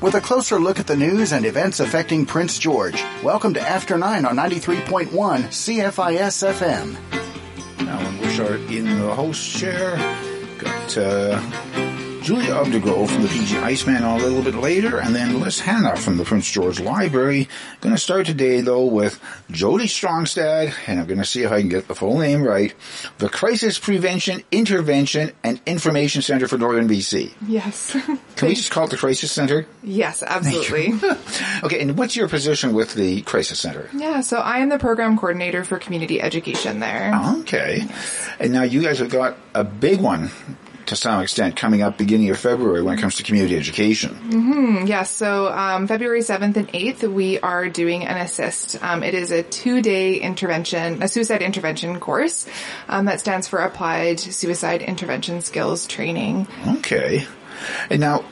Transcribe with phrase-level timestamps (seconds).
[0.00, 3.02] with a closer look at the news and events affecting Prince George.
[3.22, 7.84] Welcome to After 9 on 93.1 CFIS FM.
[7.84, 9.96] Now, when we start in the host chair,
[10.58, 11.40] got uh,
[12.22, 15.96] Julia Updegrove from the PG Iceman on a little bit later, and then Liz Hannah
[15.96, 17.48] from the Prince George Library.
[17.80, 19.20] Going to start today though with
[19.50, 22.72] Jody Stronstad, and I'm going to see if I can get the full name right.
[23.18, 27.32] The Crisis Prevention, Intervention, and Information Center for Northern BC.
[27.46, 27.96] Yes.
[28.38, 29.66] Can we just call it the Crisis Center?
[29.82, 30.92] Yes, absolutely.
[31.64, 33.90] okay, and what's your position with the Crisis Center?
[33.92, 37.12] Yeah, so I am the program coordinator for community education there.
[37.40, 37.84] Okay.
[37.86, 38.28] Yes.
[38.38, 40.30] And now you guys have got a big one
[40.88, 44.10] to some extent coming up beginning of February when it comes to community education.
[44.10, 44.76] Mm-hmm.
[44.78, 44.88] Yes.
[44.88, 48.82] Yeah, so um, February 7th and 8th, we are doing an ASIST.
[48.82, 52.48] Um, it is a two-day intervention, a suicide intervention course
[52.88, 56.48] um, that stands for Applied Suicide Intervention Skills Training.
[56.66, 57.26] Okay.
[57.90, 58.24] And now,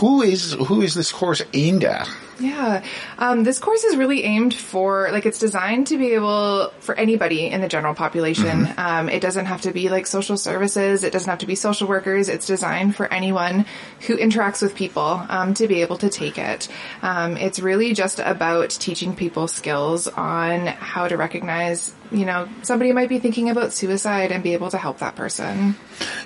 [0.00, 2.08] who is who is this course aimed at?
[2.38, 2.84] Yeah.
[3.18, 7.46] Um, this course is really aimed for, like, it's designed to be able, for anybody
[7.46, 8.66] in the general population.
[8.66, 8.78] Mm-hmm.
[8.78, 11.02] Um, it doesn't have to be like social services.
[11.02, 12.28] It doesn't have to be social workers.
[12.28, 13.64] It's designed for anyone
[14.06, 16.68] who interacts with people, um, to be able to take it.
[17.02, 22.92] Um, it's really just about teaching people skills on how to recognize, you know, somebody
[22.92, 25.76] might be thinking about suicide and be able to help that person.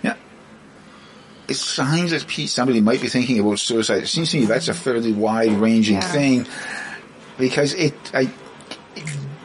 [0.03, 0.17] Yeah
[1.55, 4.03] signs that somebody might be thinking about suicide.
[4.03, 6.13] It seems to me that's a fairly wide ranging yeah.
[6.13, 6.47] thing
[7.39, 8.31] because it, I,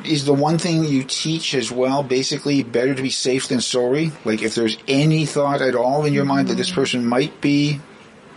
[0.03, 4.11] is the one thing you teach as well basically better to be safe than sorry?
[4.23, 6.81] Like if there's any thought at all in your mind that this mm-hmm.
[6.81, 7.79] person might be,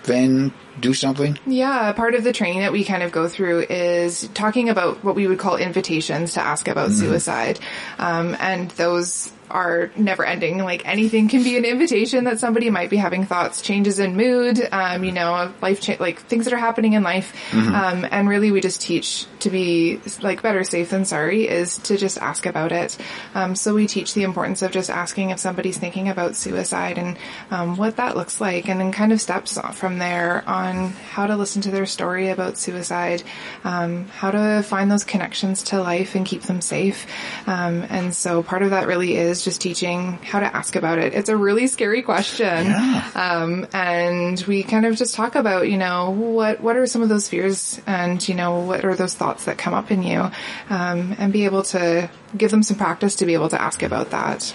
[0.04, 1.38] then do something?
[1.46, 5.14] Yeah, part of the training that we kind of go through is talking about what
[5.14, 7.00] we would call invitations to ask about mm-hmm.
[7.00, 7.60] suicide.
[7.98, 10.58] Um, and those are never ending.
[10.58, 14.66] Like anything can be an invitation that somebody might be having thoughts, changes in mood,
[14.72, 17.32] um, you know, life cha- like things that are happening in life.
[17.50, 17.74] Mm-hmm.
[17.74, 21.96] Um, and really we just teach to be like better safe than sorry is to
[21.96, 22.96] just ask about it.
[23.34, 27.16] Um, so we teach the importance of just asking if somebody's thinking about suicide and
[27.50, 31.36] um, what that looks like and then kind of steps from there on how to
[31.36, 33.22] listen to their story about suicide,
[33.64, 37.06] um, how to find those connections to life and keep them safe.
[37.46, 40.98] Um, and so part of that really is is just teaching how to ask about
[40.98, 41.14] it.
[41.14, 42.66] It's a really scary question.
[42.66, 43.10] Yeah.
[43.14, 47.08] Um, and we kind of just talk about, you know, what, what are some of
[47.08, 50.30] those fears and, you know, what are those thoughts that come up in you?
[50.70, 54.10] Um, and be able to give them some practice to be able to ask about
[54.10, 54.54] that.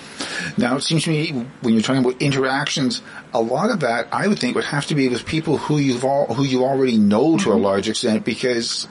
[0.57, 3.01] Now, it seems to me when you're talking about interactions,
[3.33, 6.05] a lot of that I would think would have to be with people who you've
[6.05, 7.51] all, who you already know to mm-hmm.
[7.51, 8.88] a large extent because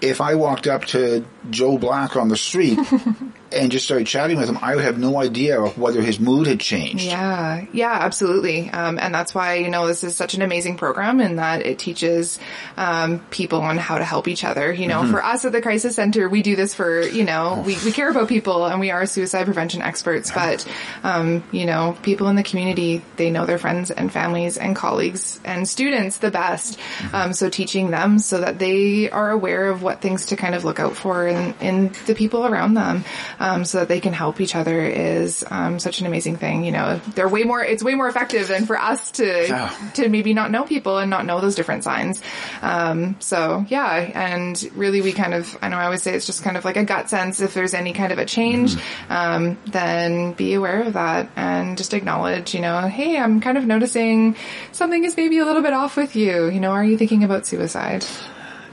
[0.00, 2.78] if I walked up to Joe Black on the street
[3.54, 6.46] and just started chatting with him, I would have no idea of whether his mood
[6.46, 7.04] had changed.
[7.04, 8.70] Yeah, yeah, absolutely.
[8.70, 11.78] Um, and that's why, you know, this is such an amazing program in that it
[11.78, 12.38] teaches
[12.76, 14.72] um, people on how to help each other.
[14.72, 15.12] You know, mm-hmm.
[15.12, 18.10] for us at the Crisis Center, we do this for, you know, we, we care
[18.10, 20.66] about people and we are suicide prevention experts, but,
[21.02, 25.40] um, you know, people in the community, they know their friends and families and colleagues
[25.44, 26.78] and students the best.
[26.78, 27.14] Mm-hmm.
[27.14, 30.64] Um, so teaching them so that they are aware of what things to kind of
[30.64, 33.04] look out for in, in the people around them
[33.44, 36.64] um, so that they can help each other is um, such an amazing thing.
[36.64, 37.62] You know, they're way more.
[37.62, 41.26] It's way more effective than for us to to maybe not know people and not
[41.26, 42.22] know those different signs.
[42.62, 45.58] Um, so yeah, and really, we kind of.
[45.60, 47.40] I know I always say it's just kind of like a gut sense.
[47.40, 49.56] If there's any kind of a change, mm.
[49.66, 52.54] then be aware of that and just acknowledge.
[52.54, 54.36] You know, hey, I'm kind of noticing
[54.72, 56.48] something is maybe a little bit off with you.
[56.48, 58.06] You know, are you thinking about suicide?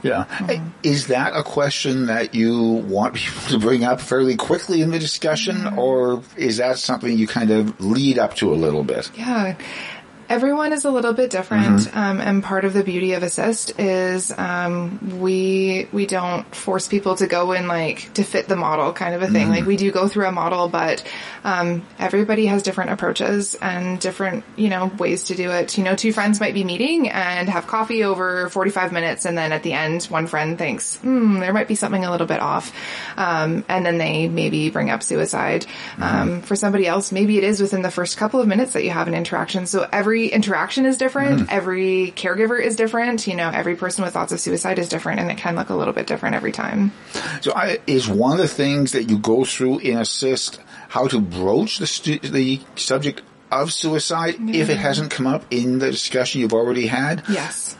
[0.03, 0.25] Yeah.
[0.25, 0.67] Mm-hmm.
[0.83, 4.99] Is that a question that you want people to bring up fairly quickly in the
[4.99, 5.79] discussion, mm-hmm.
[5.79, 9.11] or is that something you kind of lead up to a little bit?
[9.15, 9.55] Yeah
[10.31, 11.97] everyone is a little bit different, mm-hmm.
[11.97, 17.15] um, and part of the beauty of ASIST is um, we we don't force people
[17.17, 19.47] to go in like to fit the model kind of a thing.
[19.47, 19.51] Mm-hmm.
[19.51, 21.03] Like we do go through a model, but
[21.43, 25.77] um, everybody has different approaches and different you know ways to do it.
[25.77, 29.37] You know, two friends might be meeting and have coffee over forty five minutes, and
[29.37, 32.39] then at the end, one friend thinks, "Hmm, there might be something a little bit
[32.39, 32.71] off,"
[33.17, 35.65] um, and then they maybe bring up suicide.
[35.65, 36.03] Mm-hmm.
[36.03, 38.91] Um, for somebody else, maybe it is within the first couple of minutes that you
[38.91, 39.65] have an interaction.
[39.65, 41.41] So every every interaction is different.
[41.41, 41.47] Mm.
[41.49, 43.27] Every caregiver is different.
[43.27, 45.75] You know, every person with thoughts of suicide is different and it can look a
[45.75, 46.91] little bit different every time.
[47.41, 50.59] So I, is one of the things that you go through in ASIST
[50.89, 53.21] how to broach the, stu- the subject
[53.51, 54.61] of suicide yeah.
[54.61, 57.23] if it hasn't come up in the discussion you've already had?
[57.29, 57.70] Yes.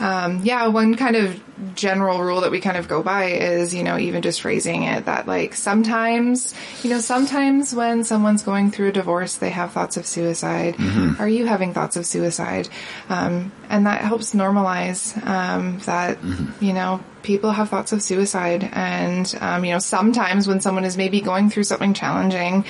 [0.00, 1.42] Um, yeah, one kind of
[1.74, 5.06] general rule that we kind of go by is, you know, even just phrasing it
[5.06, 9.96] that like sometimes, you know, sometimes when someone's going through a divorce, they have thoughts
[9.96, 10.76] of suicide.
[10.76, 11.20] Mm-hmm.
[11.20, 12.68] Are you having thoughts of suicide?
[13.08, 16.64] Um, and that helps normalize, um, that, Mm-hmm.
[16.64, 18.68] you know, people have thoughts of suicide.
[18.72, 22.64] And, um, you know, sometimes when someone is maybe going through something challenging,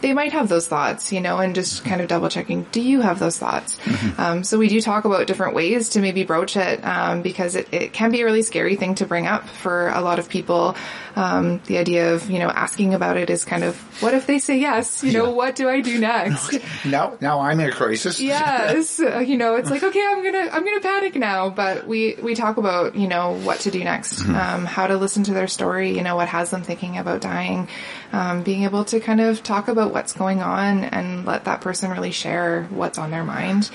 [0.00, 3.00] they might have those thoughts, you know, and just kind of double checking, do you
[3.00, 3.78] have those thoughts?
[4.18, 7.68] Um, so we do talk about different ways to maybe broach it, um, because it,
[7.72, 10.76] it can be a really scary thing to bring up for a lot of people.
[11.16, 14.38] Um, the idea of, you know, asking about it is kind of, what if they
[14.38, 15.02] say yes?
[15.02, 15.32] You know, Yeah.
[15.32, 16.58] what do I do next?
[16.84, 18.20] Now, now I'm in a crisis.
[18.28, 22.34] yes you know it's like okay i'm gonna i'm gonna panic now but we we
[22.34, 25.96] talk about you know what to do next um, how to listen to their story
[25.96, 27.68] you know what has them thinking about dying
[28.12, 31.90] um, being able to kind of talk about what's going on and let that person
[31.90, 33.70] really share what's on their mind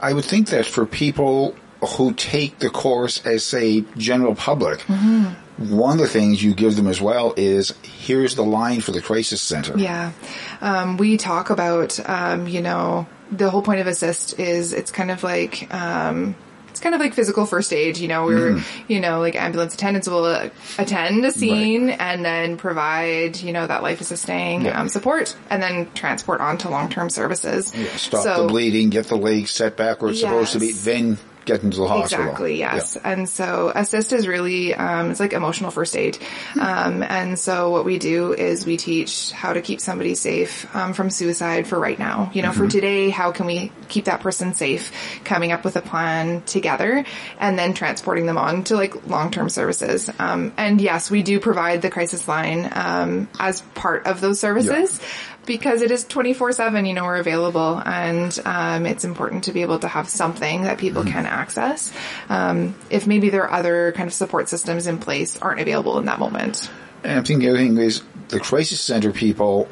[0.00, 1.56] I would think that for people
[1.96, 5.76] who take the course as, say, general public, Mm-hmm.
[5.76, 9.02] one of the things you give them as well is here's the line for the
[9.02, 9.76] crisis center.
[9.76, 10.12] Yeah.
[10.60, 15.10] Um, we talk about, um, you know, the whole point of ASIST is it's kind
[15.10, 16.36] of like, um,
[16.82, 18.58] kind of like physical first aid, you know, where,
[18.88, 23.66] you know, like ambulance attendants will uh, attend a scene and then provide, you know,
[23.66, 24.78] that life sustaining Yeah.
[24.80, 27.72] um, support and then transport on to long-term services.
[27.96, 31.16] Stop So- the bleeding, get the leg set back where it's supposed to be, then
[31.44, 32.24] get into the hospital.
[32.26, 32.96] Exactly, yes.
[32.96, 33.12] Yeah.
[33.12, 36.18] And so ASIST is really, um, it's like emotional first aid.
[36.60, 40.92] Um, and so what we do is we teach how to keep somebody safe, um,
[40.92, 42.30] from suicide for right now.
[42.32, 44.92] You know, for today, how can we keep that person safe?
[45.24, 47.04] Coming up with a plan together
[47.38, 50.10] and then transporting them on to like long-term services.
[50.18, 55.00] Um, and yes, we do provide the crisis line, um, as part of those services
[55.46, 59.78] because it is 24-7 you know we're available and um, it's important to be able
[59.78, 61.92] to have something that people can access
[62.28, 66.04] um, if maybe there are other kind of support systems in place aren't available in
[66.06, 66.70] that moment
[67.04, 69.68] And I think the other thing is the crisis center people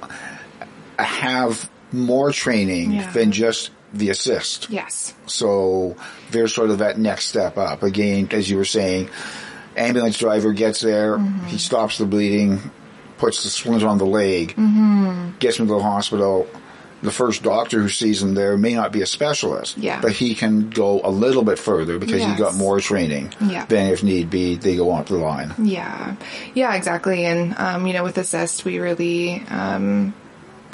[0.99, 3.11] have more training Yeah.
[3.13, 4.69] than just the ASIST.
[4.71, 5.97] yes So
[6.31, 7.83] they're sort of that next step up.
[7.83, 9.09] Again, as you were saying,
[9.77, 11.47] ambulance driver gets there, Mm-hmm.
[11.47, 12.71] he stops the bleeding,
[13.21, 15.39] puts the splint on the leg, Mm-hmm.
[15.39, 16.49] gets him to the hospital.
[17.03, 20.01] The first doctor who sees him there may not be a specialist, Yeah.
[20.03, 23.33] but he can go a little bit further because he got more training.
[23.41, 23.65] Yeah.
[23.65, 25.55] Then, if need be, they go up the line.
[25.63, 26.17] Yeah,
[26.53, 27.25] yeah, exactly.
[27.25, 30.13] And um, you know, with ASIST, we really um,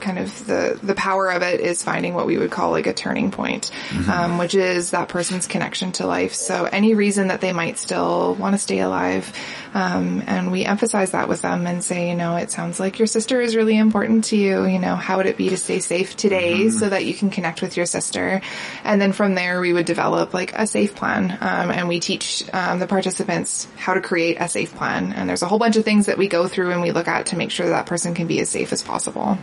[0.01, 2.93] kind of the the power of it is finding what we would call like a
[2.93, 3.71] turning point,
[4.11, 6.35] um, which is that person's connection to life.
[6.35, 9.33] So any reason that they might still want to stay alive,
[9.75, 13.07] um, and we emphasize that with them and say, you know, it sounds like your
[13.07, 14.67] sister is really important to you.
[14.67, 17.63] You know, how would it be to stay safe today so that you can connect
[17.63, 18.41] with your sister?
[18.85, 22.45] And then from there, we would develop like a safe plan, um, and we teach
[22.53, 25.13] um, the participants how to create a safe plan.
[25.13, 27.27] And there's a whole bunch of things that we go through and we look at
[27.27, 29.39] to make sure that, that person can be as safe as possible.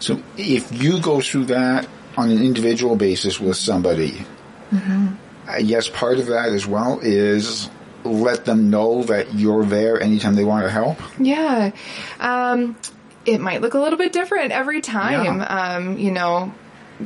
[0.00, 4.24] So if you go through that on an individual basis with somebody,
[5.46, 7.70] I guess part of that as well is
[8.04, 10.98] let them know that you're there anytime they want to help.
[11.18, 11.72] Yeah.
[12.20, 12.76] Um,
[13.24, 15.38] it might look a little bit different every time.
[15.40, 15.44] Yeah.
[15.44, 16.54] Um, you know,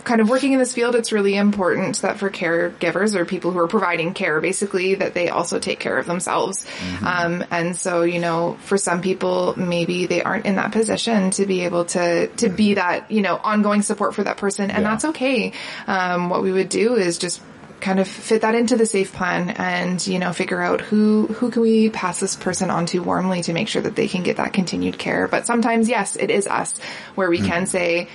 [0.04, 3.58] kind of working in this field, it's really important that for caregivers or people who
[3.58, 6.66] are providing care, basically, that they also take care of themselves.
[7.04, 11.46] Um, and so, you know, for some people, maybe they aren't in that position to
[11.46, 14.70] be able to, to be that, you know, ongoing support for that person.
[14.70, 14.90] And Yeah.
[14.90, 15.52] that's okay.
[15.86, 17.40] Um, what we would do is just
[17.80, 21.50] kind of fit that into the safe plan and you know figure out who who
[21.50, 24.36] can we pass this person on to warmly to make sure that they can get
[24.36, 26.78] that continued care but sometimes yes it is us
[27.14, 28.06] where we can say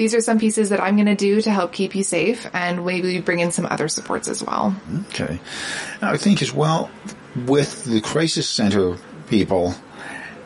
[0.00, 2.86] these are some pieces that I'm going to do to help keep you safe and
[2.86, 4.74] maybe we bring in some other supports as well
[5.10, 5.38] Okay.
[6.00, 6.90] I think as well
[7.46, 8.96] with the crisis center
[9.28, 9.74] people,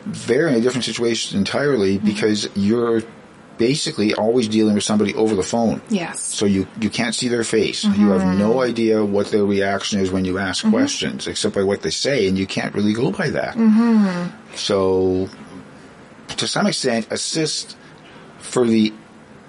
[0.05, 2.05] they're in a different situation entirely mm-hmm.
[2.05, 3.01] because you're
[3.57, 5.81] basically always dealing with somebody over the phone.
[5.87, 7.85] yes So you, you can't see their face.
[7.85, 8.01] Mm-hmm.
[8.01, 10.75] You have no idea what their reaction is when you ask mm-hmm.
[10.75, 13.55] questions, except by what they say, and you can't really go by that.
[14.55, 15.29] So,
[16.35, 17.75] to some extent, ASIST
[18.39, 18.91] for the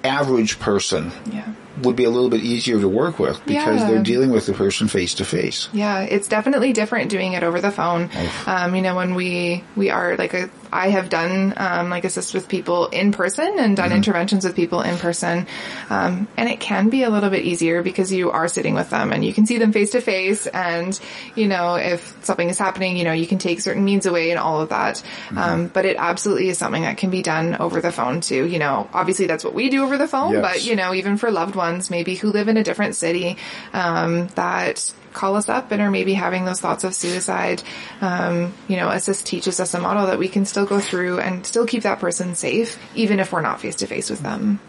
[0.06, 3.90] average person yeah would be a little bit easier to work with because Yeah.
[3.90, 5.68] they're dealing with the person face to face.
[5.74, 8.08] Yeah, it's definitely different doing it over the phone.
[8.46, 12.34] Um, you know, when we we are like a I have done um, like ASIST
[12.34, 15.46] with people in person and done interventions with people in person,
[15.90, 19.12] um, and it can be a little bit easier because you are sitting with them
[19.12, 20.98] and you can see them face to face, and
[21.34, 24.38] you know if something is happening, you know you can take certain means away and
[24.38, 25.02] all of that.
[25.36, 28.46] Um, but it absolutely is something that can be done over the phone too.
[28.46, 30.42] You know, obviously that's what we do over the phone, Yes.
[30.42, 33.36] but you know even for loved ones maybe who live in a different city
[33.72, 37.62] um, that call us up and are maybe having those thoughts of suicide,
[38.00, 41.44] um, you know, ASIST teaches us a model that we can still go through and
[41.44, 44.60] still keep that person safe, even if we're not face to face with them.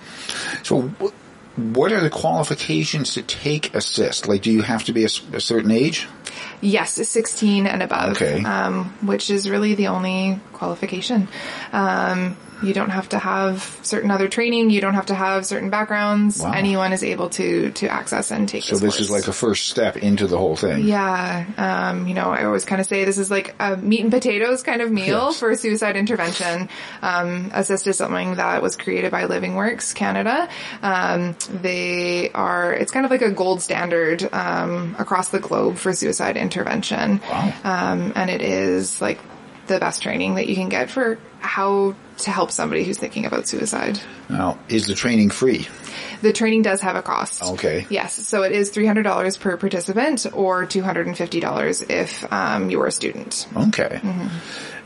[0.63, 0.89] So,
[1.57, 4.27] what are the qualifications to take ASIST?
[4.27, 6.07] Like, do you have to be a certain age?
[6.61, 8.43] Yes, 16 and above, Okay.
[8.43, 11.27] um, which is really the only qualification.
[11.73, 14.69] Um, you don't have to have certain other training.
[14.69, 16.39] You don't have to have certain backgrounds.
[16.41, 16.51] Wow.
[16.53, 18.63] Anyone is able to to access and take.
[18.63, 20.83] So this is like a first step into the whole thing.
[20.85, 24.11] Yeah, um, you know, I always kind of say this is like a meat and
[24.11, 25.39] potatoes kind of meal Yes.
[25.39, 26.69] for suicide intervention.
[27.01, 30.49] Um, ASIST is something that was created by LivingWorks Canada.
[30.81, 35.93] Um, they are, it's kind of like a gold standard um, across the globe for
[35.93, 37.19] suicide intervention.
[37.29, 37.53] Wow.
[37.63, 39.19] Um, and it is like
[39.67, 43.47] the best training that you can get for how to help somebody who's thinking about
[43.47, 43.99] suicide.
[44.29, 45.67] Now, is the training free?
[46.21, 47.43] The training does have a cost.
[47.43, 47.85] Okay.
[47.89, 53.47] Yes, so it is $300 per participant or $250 if um, you are a student.
[53.55, 53.99] Okay.
[54.01, 54.27] Mm-hmm.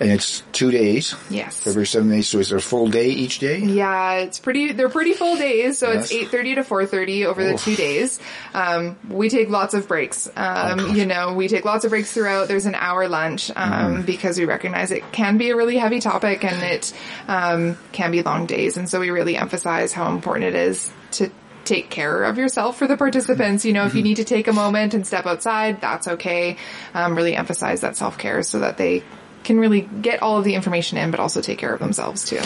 [0.01, 1.13] And it's two days.
[1.29, 1.65] Yes.
[1.67, 2.27] Every seven days.
[2.27, 3.59] So is there a full day each day?
[3.59, 4.71] Yeah, it's pretty.
[4.71, 6.05] They're pretty full days, so Yes.
[6.05, 7.63] it's eight thirty to four thirty over the Oof.
[7.63, 8.19] two days.
[8.55, 10.25] Um, we take lots of breaks.
[10.35, 10.97] Um, gosh.
[10.97, 12.47] you know, we take lots of breaks throughout.
[12.47, 14.01] There's an hour lunch um, Mm-hmm.
[14.07, 16.93] because we recognize it can be a really heavy topic and it
[17.27, 21.32] um, can be long days, and so we really emphasize how important it is to
[21.63, 23.65] take care of yourself for the participants.
[23.65, 26.58] You know, if you need to take a moment and step outside, that's okay.
[26.94, 29.03] Um, really emphasize that self care so that they
[29.44, 32.41] can really get all of the information in, but also take care of themselves too.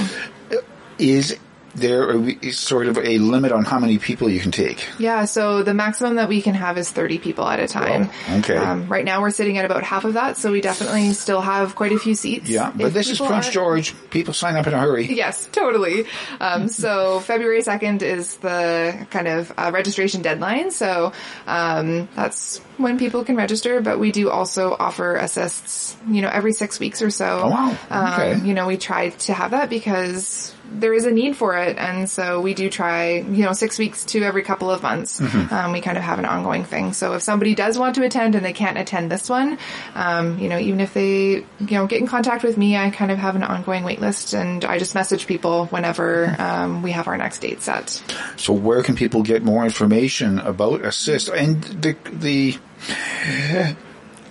[0.97, 1.37] Is
[1.75, 4.87] there a, sort of a limit on how many people you can take?
[4.97, 8.09] Yeah, so the maximum that we can have is 30 people at a time.
[8.27, 8.57] Wow, okay.
[8.57, 11.75] Um, right now we're sitting at about half of that, so we definitely still have
[11.75, 12.49] quite a few seats.
[12.49, 13.93] Yeah, but If this is Prince are- George.
[14.09, 15.05] People sign up in a hurry.
[15.07, 16.05] Yes, totally.
[16.39, 20.71] Um, so February 2nd is the kind of uh, registration deadline.
[20.71, 21.11] So
[21.47, 23.81] um, that's when people can register.
[23.81, 27.41] But we do also offer ASISTs, you know, every six weeks or so.
[27.43, 27.71] Oh, wow.
[27.71, 28.33] Okay.
[28.33, 31.77] Um, you know, we try to have that because there is a need for it.
[31.77, 35.19] And so we do try, you know, six weeks to every couple of months.
[35.19, 35.53] Mm-hmm.
[35.53, 36.93] Um, we kind of have an ongoing thing.
[36.93, 39.57] So if somebody does want to attend and they can't attend this one,
[39.93, 43.11] um, you know, even if they, you know, get in contact with me, I kind
[43.11, 47.07] of have an ongoing wait list and I just message people whenever, um, we have
[47.07, 48.01] our next date set.
[48.37, 52.57] So where can people get more information about ASIST and the the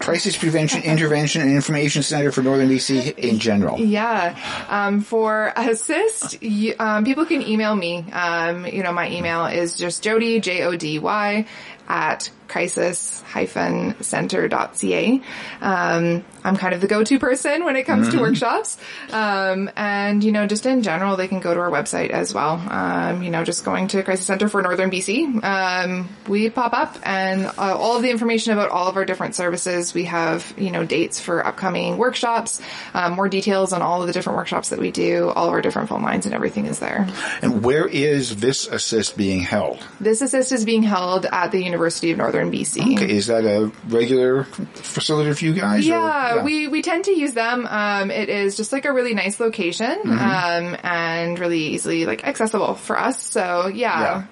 [0.04, 3.80] Crisis Prevention Intervention and Information Center for Northern BC in general?
[3.80, 4.37] Yeah.
[4.68, 8.04] Um, for ASIST, you, um, people can email me.
[8.12, 11.46] Um, you know, my email is just Jody, J-O-D-Y,
[11.88, 15.21] at crisis-center.ca.
[15.61, 18.76] Um, I'm kind of the go-to person when it comes to workshops.
[19.11, 22.62] Um, and, you know, just in general, they can go to our website as well.
[22.71, 25.43] Um, you know, just going to Crisis Center for Northern BC.
[25.43, 29.35] Um, we pop up and uh, all of the information about all of our different
[29.35, 29.95] services.
[29.95, 32.61] We have, you know, dates for upcoming workshops,
[32.93, 35.62] um, more details on all of the different workshops that we do, all of our
[35.62, 37.09] different phone lines and everything is there.
[37.41, 39.83] And where is this ASIST being held?
[39.99, 42.97] This ASIST is being held at the University of Northern BC.
[42.97, 45.85] Okay, is that a regular facility for you guys?
[45.87, 47.66] or- Yeah, we we tend to use them.
[47.69, 52.75] Um, it is just like a really nice location, um, and really easily like accessible
[52.75, 53.23] for us.
[53.23, 54.00] So yeah.
[54.00, 54.25] yeah.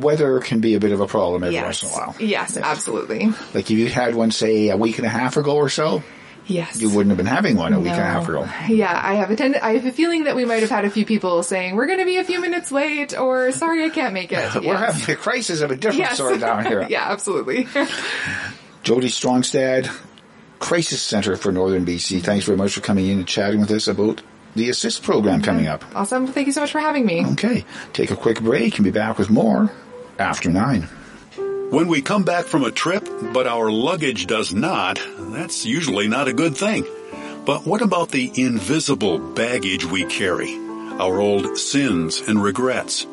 [0.00, 1.64] Weather can be a bit of a problem every Yes.
[1.64, 2.16] once in a while.
[2.18, 3.26] Yes, absolutely.
[3.54, 6.02] Like if you had one, say, a week and a half ago or so,
[6.46, 6.80] Yes.
[6.80, 8.46] you wouldn't have been having one a week and a half ago.
[8.68, 10.90] Yeah, I have a tend- I have a feeling that we might have had a
[10.90, 14.12] few people saying we're going to be a few minutes late or sorry I can't
[14.12, 14.54] make it.
[14.64, 16.16] We're having a crisis of a different Yes.
[16.18, 16.86] sort down here.
[16.90, 17.64] yeah, absolutely.
[18.82, 19.90] Jody Stronstad,
[20.58, 22.22] Crisis Center for Northern BC.
[22.22, 24.20] Thanks very much for coming in and chatting with us about
[24.54, 25.84] the ASIST program coming up.
[25.96, 26.26] awesome.
[26.26, 27.24] Thank you so much for having me.
[27.32, 29.72] Okay, take a quick break and be back with more
[30.18, 30.88] after nine.
[31.74, 36.28] When we come back from a trip, but our luggage does not, that's usually not
[36.28, 36.86] a good thing.
[37.44, 40.54] But what about the invisible baggage we carry?
[40.54, 43.08] Our old sins and regrets.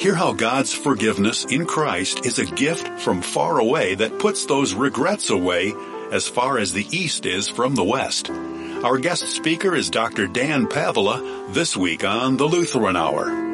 [0.00, 4.74] Hear how God's forgiveness in Christ is a gift from far away that puts those
[4.74, 5.72] regrets away
[6.10, 8.30] as far as the East is from the West.
[8.30, 10.26] Our guest speaker is Dr.
[10.26, 13.51] Dan Paavola this week on the Lutheran Hour.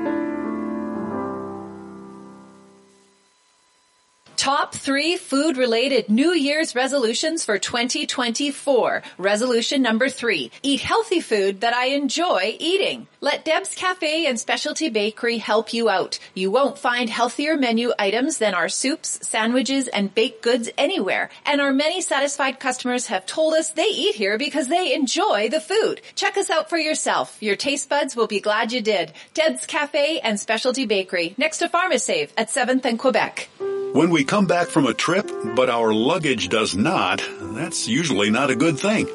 [4.48, 9.02] Top three food related New Year's resolutions for 2024.
[9.18, 10.50] Resolution number three.
[10.62, 13.08] Eat healthy food that I enjoy eating.
[13.20, 16.18] Let Deb's Cafe and Specialty Bakery help you out.
[16.32, 21.28] You won't find healthier menu items than our soups, sandwiches, and baked goods anywhere.
[21.44, 25.60] And our many satisfied customers have told us they eat here because they enjoy the
[25.60, 26.00] food.
[26.14, 27.36] Check us out for yourself.
[27.42, 29.12] Your taste buds will be glad you did.
[29.34, 33.50] Deb's Cafe and Specialty Bakery next to Pharmasave at 7th and Quebec.
[33.92, 38.50] When we come back from a trip, but our luggage does not, that's usually not
[38.50, 39.08] a good thing.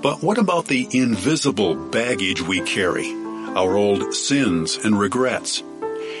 [0.00, 3.12] But what about the invisible baggage we carry?
[3.54, 5.62] Our old sins and regrets.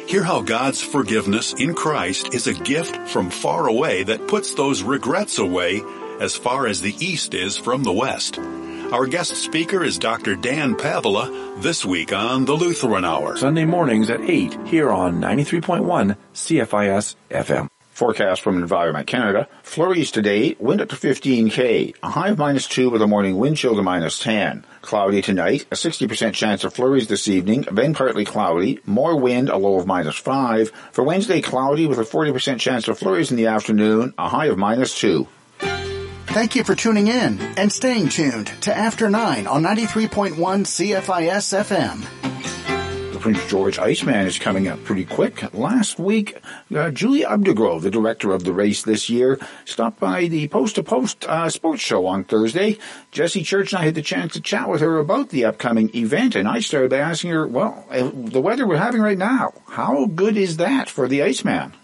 [0.06, 4.82] Hear how God's forgiveness in Christ is a gift from far away that puts those
[4.82, 5.82] regrets away
[6.20, 8.38] as far as the East is from the West.
[8.38, 10.36] Our guest speaker is Dr.
[10.36, 13.36] Dan Paavola this week on the Lutheran Hour.
[13.36, 17.68] Sunday mornings at 8 here on 93.1 CFIS FM.
[18.02, 19.46] Forecast from Environment Canada.
[19.62, 23.56] Flurries today, wind up to 15k, a high of minus 2 with a morning wind
[23.56, 24.66] chill to minus 10.
[24.80, 29.56] Cloudy tonight, a 60% chance of flurries this evening, then partly cloudy, more wind, a
[29.56, 30.72] low of minus 5.
[30.90, 34.58] For Wednesday, cloudy with a 40% chance of flurries in the afternoon, a high of
[34.58, 35.28] minus 2.
[35.60, 42.81] Thank you for tuning in and staying tuned to After 9 on 93.1 CFIS FM.
[43.22, 45.54] Prince George Iceman is coming up pretty quick.
[45.54, 46.42] Last week,
[46.74, 50.82] uh, Julie Updegrove, the director of the race this year, stopped by the Post to
[50.82, 52.78] Post uh, sports show on Thursday.
[53.12, 56.34] Jesse Church and I had the chance to chat with her about the upcoming event,
[56.34, 60.06] and I started by asking her, well, uh, the weather we're having right now, how
[60.06, 61.74] good is that for the Iceman?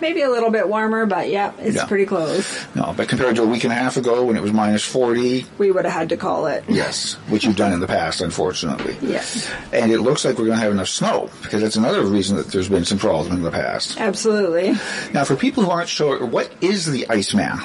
[0.00, 1.84] Maybe a little bit warmer, but yeah, it's Yeah.
[1.86, 2.46] pretty close.
[2.74, 5.46] No, but compared to a week and a half ago when it was minus 40,
[5.58, 6.64] We would have had to call it.
[6.68, 8.96] yes, which you've done in the past, unfortunately.
[9.02, 12.36] Yes, And it looks like we're going to have enough snow, because that's another reason
[12.36, 14.00] that there's been some problems in the past.
[14.00, 14.76] absolutely.
[15.12, 17.58] Now, for people who aren't sure, what is the Iceman?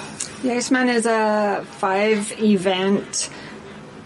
[0.43, 3.29] The Iceman is a five event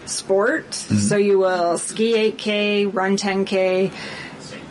[0.06, 0.70] sport.
[0.70, 0.96] Mm-hmm.
[0.98, 3.92] So you will ski 8K, run 10K,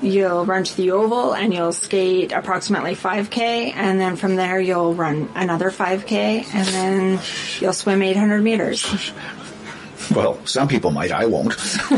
[0.02, 4.94] you'll run to the oval and you'll skate approximately 5K and then from there you'll
[4.94, 7.20] run another 5K and then
[7.60, 9.12] you'll swim 800 meters.
[10.16, 11.50] Well, some people might, I won't.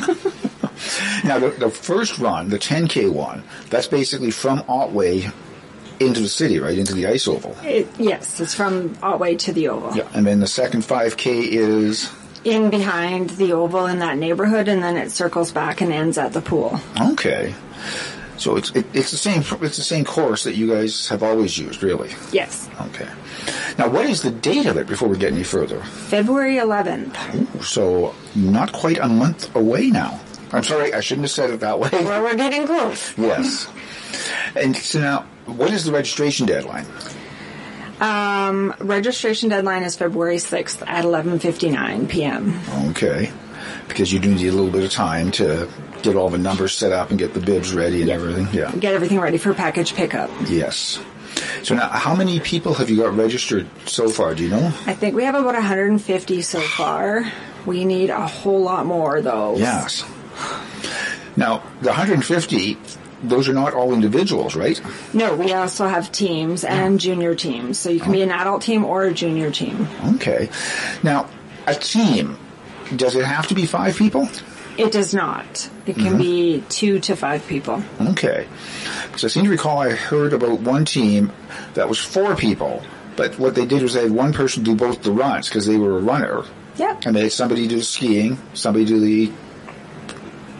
[1.24, 5.32] now, the, the first run, the 10K one, that's basically from Otway
[6.00, 7.56] into the city, right, into the ice oval.
[7.64, 9.96] It, yes, it's from Otway to the oval.
[9.96, 10.10] Yeah.
[10.14, 12.12] And then the second 5K is,
[12.44, 16.34] In behind the oval in that neighborhood and then it circles back and ends at
[16.34, 16.80] the pool.
[17.00, 17.54] okay.
[18.38, 21.60] So it's it, it's the same it's the same course that you guys have always
[21.60, 22.10] used, really.
[22.32, 22.68] Yes.
[22.88, 23.08] Okay.
[23.78, 25.80] Now, what is the date of it before we get any further?
[25.84, 27.64] February 11th.
[27.64, 30.20] So not quite a month away now.
[30.52, 31.90] I'm sorry, I shouldn't have said it that way.
[31.92, 33.16] Well, we're getting close.
[33.18, 33.70] Yes.
[34.56, 36.86] And so now, what is the registration deadline?
[38.02, 42.60] Um, registration deadline is February 6th at 11:59 p.m.
[42.90, 43.32] Okay.
[43.88, 45.70] Because you do need a little bit of time to
[46.02, 48.48] get all the numbers set up and get the bibs ready and everything.
[48.52, 48.72] Yeah.
[48.72, 50.32] Get everything ready for package pickup.
[50.50, 51.00] Yes.
[51.64, 54.34] So now, how many people have you got registered so far?
[54.34, 54.74] Do you know?
[54.88, 57.32] I think we have about 150 so far.
[57.68, 59.58] We need a whole lot more though.
[59.58, 60.04] Yes.
[61.38, 62.78] Now, the 150,
[63.24, 64.80] those are not all individuals, right?
[65.14, 67.78] No, we also have teams and junior teams.
[67.78, 69.88] So you can be an adult team or a junior team.
[70.16, 70.50] Okay.
[71.04, 71.30] Now,
[71.68, 72.38] a team,
[72.96, 74.28] does it have to be five people?
[74.78, 75.70] It does not.
[75.86, 76.18] It can mm-hmm.
[76.18, 77.84] be two to five people.
[78.00, 78.48] Okay.
[79.04, 81.32] Because I seem to recall I heard about one team
[81.74, 82.82] that was four people,
[83.16, 85.78] but what they did was they had one person do both the runs because they
[85.78, 86.44] were a runner.
[86.78, 87.06] Yep.
[87.06, 89.32] And they had somebody do the skiing, somebody do the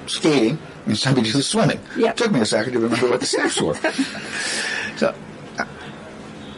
[0.08, 1.80] skating, and somebody do the swimming.
[1.98, 2.18] Yep.
[2.18, 3.76] Took me a second to remember what the steps were.
[4.98, 5.14] so,
[5.58, 5.66] uh,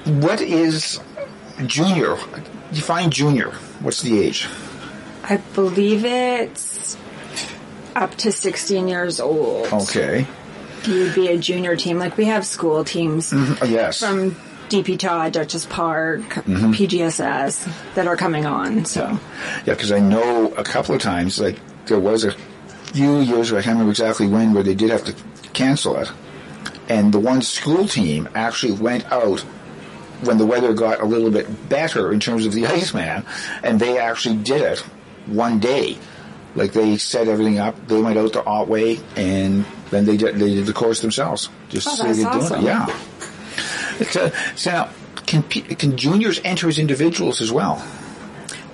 [0.06, 1.00] what is
[1.66, 2.16] junior?
[2.72, 3.52] Define junior.
[3.82, 4.48] What's the age?
[5.24, 6.98] I believe it's
[7.96, 9.68] up to 16 years old.
[9.72, 10.26] Okay.
[10.86, 11.98] You would be a junior team.
[12.00, 14.00] Like we have school teams Uh, yes.
[14.00, 14.36] from
[14.70, 18.86] DP Todd, Duchess Park, PGSS that are coming on.
[18.86, 19.20] So
[19.66, 22.34] Yeah, because I know a couple of times, like there was a
[22.94, 25.16] few years, ago, I can't remember exactly when, where they did have to
[25.54, 26.12] cancel it,
[26.90, 29.42] and the one school team actually went out
[30.24, 33.26] when the weather got a little bit better in terms of the Iceman,
[33.64, 34.80] and they actually did it
[35.26, 35.98] one day.
[36.56, 40.54] Like they set everything up, they went out to Otway, and then they did they
[40.54, 41.50] did the course themselves.
[41.70, 42.60] Just Oh, so they awesome.
[42.62, 42.64] it.
[42.64, 43.00] Yeah.
[44.00, 44.90] It's, uh, so now,
[45.26, 47.84] can can juniors enter as individuals as well?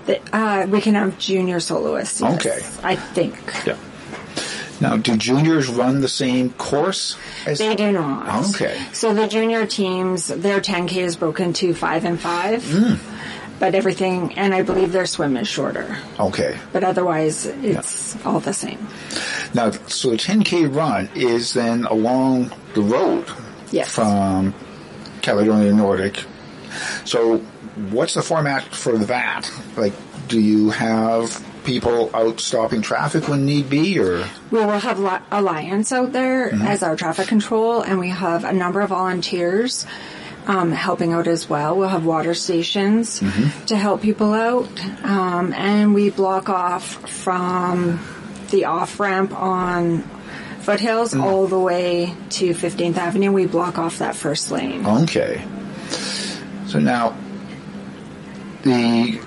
[0.05, 2.19] the, uh, we can have junior soloists.
[2.19, 2.59] yes, Okay.
[2.83, 3.35] I think.
[3.65, 3.77] Yeah.
[4.81, 8.49] Now, do juniors run the same course as They do not.
[8.55, 8.81] Okay.
[8.93, 12.63] So the junior teams, their 10K is broken to five and five.
[12.65, 12.95] Hmm.
[13.59, 15.97] But everything, and I believe their swim is shorter.
[16.17, 16.57] Okay.
[16.71, 18.87] But otherwise, it's all the same.
[19.53, 23.25] Now, so the 10K run is then along the road
[23.71, 23.89] Yes.
[23.89, 24.53] from
[25.21, 26.23] Caledonia Nordic.
[27.03, 27.39] So,
[27.91, 29.51] what's the format for that?
[29.75, 29.93] Like,
[30.29, 35.25] do you have people out stopping traffic when need be, or We will have Li-
[35.31, 36.65] Alliance out there Mm-hmm.
[36.67, 39.85] as our traffic control, and we have a number of volunteers
[40.47, 41.77] um, helping out as well.
[41.77, 43.65] We'll have water stations Mm-hmm.
[43.67, 44.69] to help people out,
[45.05, 47.99] um, and we block off from
[48.49, 50.03] the off ramp on
[50.61, 51.23] Foothills Mm.
[51.23, 53.31] all the way to 15th Avenue.
[53.31, 54.85] We block off that first lane.
[54.85, 55.41] okay?
[56.67, 57.15] So now,
[58.63, 59.19] the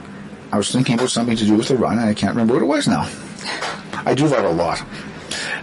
[0.53, 2.63] I was thinking about something to do with the run, and I can't remember what
[2.63, 3.11] it was now.
[4.05, 4.81] I do run a lot.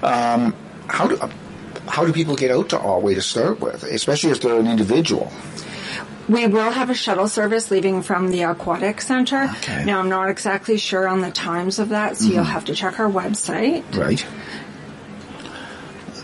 [0.02, 0.56] Um,
[0.88, 1.20] how do
[1.88, 5.32] how do people get out to Otway to start with, especially if they're an individual?
[6.28, 9.44] We will have a shuttle service leaving from the Aquatic Center.
[9.44, 9.74] Okay.
[9.74, 9.86] Mm-hmm.
[9.88, 13.00] Now, I'm not exactly sure on the times of that, so you'll have to check
[13.00, 13.84] our website.
[13.96, 14.24] Right.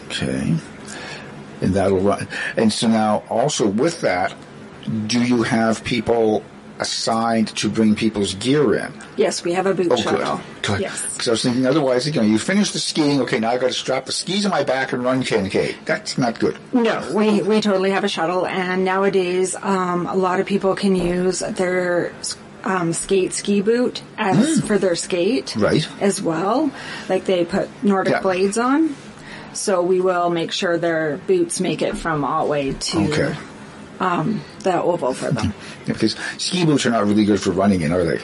[0.05, 0.57] Okay.
[1.61, 2.27] And that'll run.
[2.55, 4.35] And so now, also with that,
[5.07, 6.43] do you have people
[6.79, 8.91] assigned to bring people's gear in?
[9.17, 10.37] Yes, we have a boot Oh, shuttle.
[10.61, 10.61] good.
[10.63, 10.81] Good.
[10.81, 11.01] Yes.
[11.13, 13.21] Because I was thinking, otherwise, you know, you finish the skiing.
[13.21, 15.75] Okay, now I got to strap the skis on my back and run 10k.
[15.85, 16.57] That's not good.
[16.73, 20.95] No, we, we totally have a shuttle, and nowadays um, a lot of people can
[20.95, 22.13] use their
[22.63, 25.55] um, skate ski boot as for their skate.
[25.55, 25.87] Right.
[26.01, 26.71] as well.
[27.07, 28.21] Like they put Nordic Yeah.
[28.21, 28.95] blades on.
[29.53, 33.35] So we will make sure their boots make it from Otway to Okay.
[33.99, 35.53] Um, the oval for them.
[35.87, 38.19] Yeah, because ski boots are not really good for running in, are they?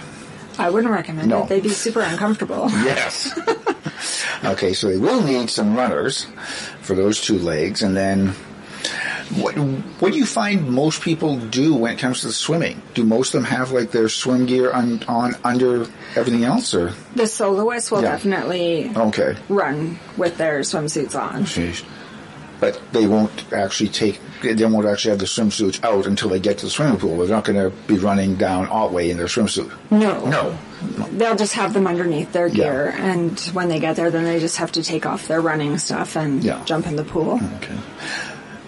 [0.58, 1.44] I wouldn't recommend No.
[1.44, 1.50] it.
[1.50, 2.70] They'd be super uncomfortable.
[2.84, 3.32] Yes.
[4.44, 6.26] okay, so they will need some runners
[6.82, 8.34] for those two legs, and then
[9.40, 9.54] what?
[9.56, 12.82] What do you find most people do when it comes to the swimming?
[12.96, 16.94] Do most of them have like their swim gear on, on under everything else, or
[17.16, 18.12] The soloists will Yeah.
[18.12, 19.38] definitely okay?
[19.48, 21.46] run with their swimsuits on.
[22.62, 24.22] But they won't actually take.
[24.42, 27.18] They won't actually have the swimsuits out until they get to the swimming pool.
[27.18, 29.70] They're not going to be running down Otway in their swimsuit.
[29.92, 30.24] No.
[30.28, 30.58] No.
[31.12, 32.54] They'll just have them underneath their Yeah.
[32.56, 35.78] gear, and when they get there, then they just have to take off their running
[35.80, 36.62] stuff and Yeah.
[36.66, 37.40] jump in the pool.
[37.58, 37.76] Okay.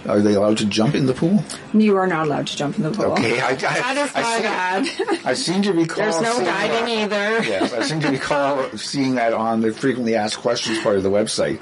[0.08, 1.44] Are they allowed to jump in the pool?
[1.74, 3.13] You are not allowed to jump in the pool.
[3.13, 5.26] Okay, I, I, That is I my seem- bad.
[5.26, 5.98] I seem to recall.
[6.04, 7.42] There's no diving that.
[7.42, 7.48] either.
[7.50, 11.10] Yes, I seem to recall seeing that on the frequently asked questions part of the
[11.10, 11.60] website.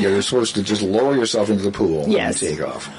[0.00, 2.42] You're supposed to just lower yourself into the pool Yes.
[2.42, 2.90] and take off.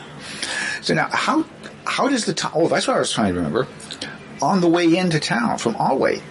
[0.82, 1.44] So now, how
[1.86, 2.52] how does the town?
[2.56, 3.68] Oh, that's what I was trying to remember.
[4.42, 6.22] On the way into town from Otway,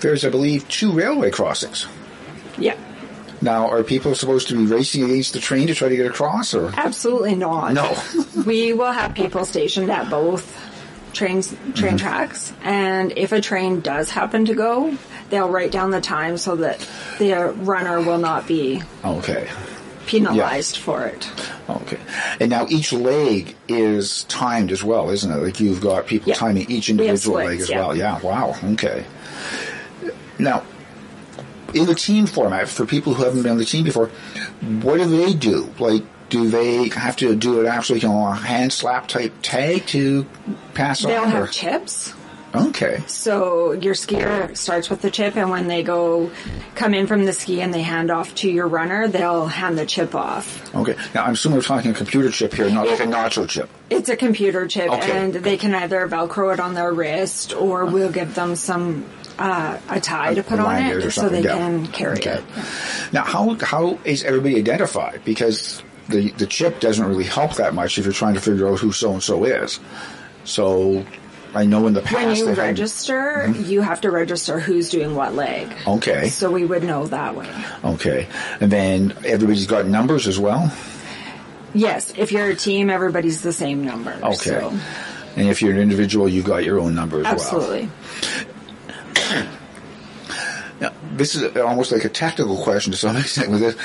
[0.00, 1.86] there's, I believe, two railway crossings.
[2.58, 2.76] Yeah,
[3.42, 6.54] Now, are people supposed to be racing against the train to try to get across,
[6.54, 7.72] or absolutely not.
[7.72, 7.96] no?
[8.46, 10.44] we will have people stationed at both
[11.12, 11.96] trains train mm-hmm.
[11.96, 14.96] tracks, and if a train does happen to go,
[15.30, 16.86] they'll write down the time so that
[17.18, 19.48] the runner will not be okay.
[20.06, 21.30] penalized for it.
[21.68, 21.98] Okay.
[22.40, 25.36] And now each leg is timed as well, isn't it?
[25.36, 26.34] Like you've got people Yeah.
[26.34, 27.78] timing each individual splits, leg as yeah.
[27.78, 27.96] well.
[27.96, 28.20] Yeah.
[28.20, 28.56] Wow.
[28.72, 29.04] Okay.
[30.38, 30.62] Now,
[31.74, 34.08] in the team format, for people who haven't been on the team before,
[34.82, 35.72] what do they do?
[35.78, 39.86] Like, do they have to do an absolutely you know, a hand slap type tag
[39.88, 40.24] to
[40.74, 41.28] pass They'll on?
[41.32, 42.12] or- have chips.
[42.52, 43.00] Okay.
[43.06, 46.32] So your skier starts with the chip, and when they go
[46.74, 49.86] come in from the ski and they hand off to your runner, they'll hand the
[49.86, 50.74] chip off.
[50.74, 50.96] Okay.
[51.14, 53.70] Now, I'm assuming we're talking a computer chip here, not like a nacho chip.
[53.88, 55.16] It's a computer chip, Okay.
[55.16, 59.04] and they can either Velcro it on their wrist, or we'll give them some
[59.40, 61.56] uh, a tie to put on it so they yeah.
[61.56, 62.34] can carry Okay.
[62.38, 62.44] it.
[63.12, 65.22] Now, how how is everybody identified?
[65.24, 68.78] Because the the chip doesn't really help that much if you're trying to figure out
[68.78, 69.80] who so and so is.
[70.44, 71.04] So,
[71.54, 74.88] I know in the past When you they've had- register, you have to register who's
[74.90, 75.68] doing what leg.
[75.86, 76.28] Okay.
[76.28, 77.48] So we would know that way.
[77.84, 78.26] Okay,
[78.60, 80.72] and then everybody's got numbers as well.
[81.72, 84.12] Yes, if you're a team, everybody's the same number.
[84.22, 84.72] Okay, so-
[85.36, 87.88] and if you're an individual, you've got your own number as well.
[90.80, 93.76] Now, this is almost like a technical question to some extent with this.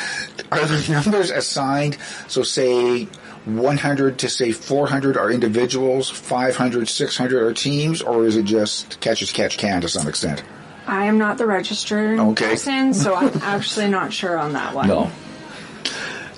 [0.51, 1.97] Are the numbers assigned?
[2.27, 3.03] So say
[3.45, 9.21] 100 to say 400 are individuals, 500, 600 are teams, or is it just catch
[9.21, 10.43] as catch can to some extent?
[10.87, 12.49] I am not the registered Okay.
[12.51, 14.87] person, so I'm actually not sure on that one.
[14.87, 15.11] No.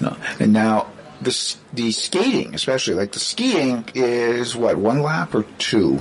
[0.01, 0.15] No.
[0.39, 0.87] And now
[1.21, 5.99] the the skating, especially like the skiing, is what one lap or two?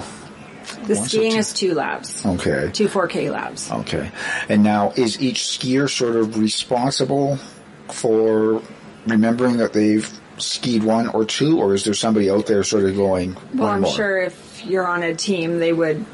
[0.85, 2.25] The Once skiing two- is two laps.
[2.27, 2.71] Okay.
[2.73, 3.71] Two 4K laps.
[3.73, 4.11] Okay.
[4.49, 7.39] And now is each skier sort of responsible
[7.91, 8.63] for
[9.07, 10.09] remembering that they've
[10.39, 13.81] skied one or two, or is there somebody out there sort of going Well, I'm
[13.83, 13.93] more?
[13.93, 16.05] sure if you're on a team, they would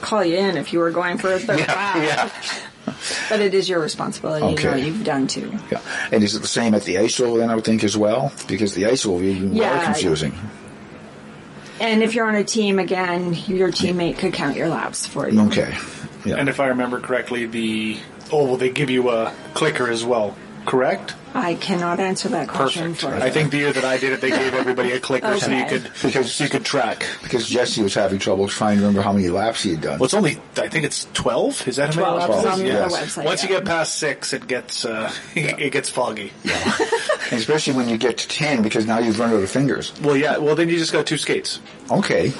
[0.00, 1.96] call you in if you were going for a third lap.
[1.96, 2.30] yeah.
[3.30, 4.46] But it is your responsibility.
[4.46, 4.86] You know Okay.
[4.86, 5.50] you've done two.
[5.72, 5.80] Yeah.
[6.12, 8.30] And is it the same at the ice oval then, I would think, as well?
[8.46, 9.84] Because the ice be even more Yeah.
[9.84, 10.34] confusing.
[11.80, 15.40] And if you're on a team, again, your teammate could count your laps for you.
[15.46, 15.76] Okay.
[16.24, 16.36] Yeah.
[16.36, 17.98] And if I remember correctly, the
[18.32, 21.14] oh, well, they give you a clicker as well, correct?
[21.36, 23.20] I cannot answer that question for you.
[23.22, 25.66] I think the year that I did it, they gave everybody a clicker so you
[25.66, 27.04] could Because- so you could track.
[27.22, 29.98] because Jesse was having trouble trying to remember how many laps he had done.
[29.98, 31.66] Well, it's only I think it's twelve.
[31.66, 32.38] Is that how many 12 laps?
[32.38, 32.92] is it on the yes.
[32.96, 33.24] website.
[33.24, 36.32] Once you get past six, it gets uh, it gets foggy.
[36.44, 39.92] And especially when you get to 10 because now you've run out of fingers.
[40.00, 40.38] Well, yeah.
[40.38, 41.58] Well, then you just got two skates.
[41.90, 42.32] Okay.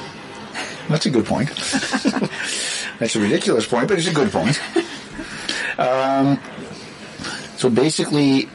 [0.89, 1.49] That's a good point.
[2.99, 4.61] That's a ridiculous point, but it's a good point.
[5.77, 6.39] Um,
[7.57, 8.49] so basically,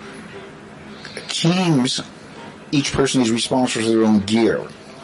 [1.40, 2.02] teams,
[2.72, 4.62] each person is responsible for their own gear.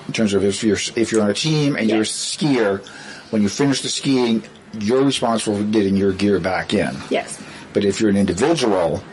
[0.08, 2.86] In terms of if you're if you're on a team and you're a skier,
[3.32, 4.43] when you finish the skiing,
[4.80, 6.95] you're responsible for getting your gear back in.
[7.10, 7.41] Yes.
[7.74, 9.04] But if you're an individual,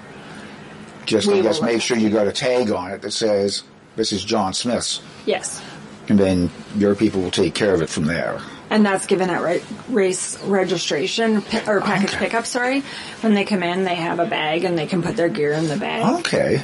[1.07, 3.63] just We I guess make sure you got a tag on it that says
[3.97, 5.61] this is John Smith's, Yes.
[6.09, 8.41] and then your people will take care of it from there.
[8.71, 12.19] And that's given at ra- race registration or package Okay.
[12.27, 12.47] pickup.
[12.47, 12.83] Sorry,
[13.21, 15.69] when they come in, they have a bag and they can put their gear in
[15.69, 16.21] the bag.
[16.21, 16.63] Okay.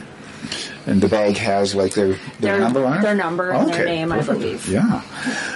[0.86, 3.02] And the bag has like their their, Their- number on it.
[3.02, 4.66] their number and their Okay, name, I believe.
[4.68, 5.02] Yeah.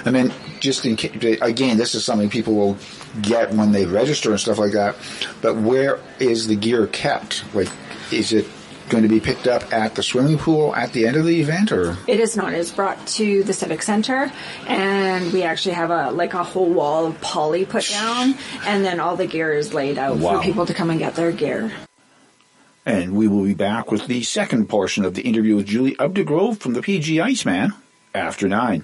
[0.05, 2.77] I mean, just in case, again, this is something people will
[3.21, 4.95] get when they register and stuff like that.
[5.41, 7.43] But where is the gear kept?
[7.55, 7.69] Like,
[8.11, 8.45] is it
[8.89, 11.71] going to be picked up at the swimming pool at the end of the event,
[11.71, 12.53] or It is not.
[12.53, 14.31] It's brought to the Civic Center,
[14.67, 18.99] and we actually have a like a whole wall of poly put down, and then
[18.99, 20.37] all the gear is laid out Wow.
[20.37, 21.71] for people to come and get their gear.
[22.85, 26.57] And we will be back with the second portion of the interview with Julie Updegrove
[26.57, 27.73] from the PG Iceman
[28.13, 28.83] after nine.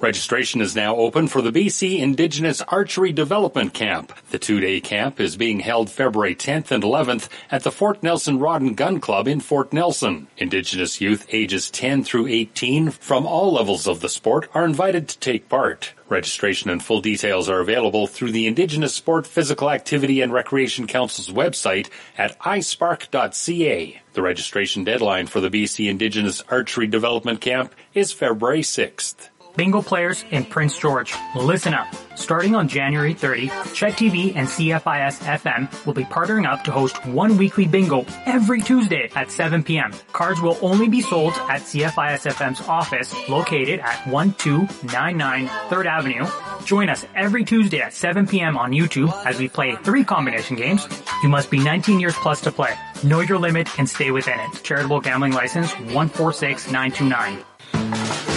[0.00, 4.14] Registration is now open for the BC Indigenous Archery Development Camp.
[4.30, 8.62] The two-day camp is being held February 10th and 11th at the Fort Nelson Rod
[8.62, 10.28] and Gun Club in Fort Nelson.
[10.38, 15.18] Indigenous youth ages 10 through 18 from all levels of the sport are invited to
[15.18, 15.92] take part.
[16.08, 21.28] Registration and full details are available through the Indigenous Sport Physical Activity and Recreation Council's
[21.28, 24.00] website at isparc.ca.
[24.14, 29.29] The registration deadline for the BC Indigenous Archery Development Camp is February 6th.
[29.56, 31.88] Bingo players in Prince George, listen up.
[32.14, 37.04] Starting on January 30, Chet TV and CFIS FM will be partnering up to host
[37.06, 39.92] one weekly bingo every Tuesday at 7 p.m.
[40.12, 46.26] Cards will only be sold at CFIS FM's office located at 1299 3rd Avenue.
[46.64, 48.58] Join us every Tuesday at 7 p.m.
[48.58, 50.86] on YouTube as we play three combination games.
[51.22, 52.74] You must be 19 years plus to play.
[53.02, 54.62] Know your limit and stay within it.
[54.62, 58.29] Charitable gambling license 146929.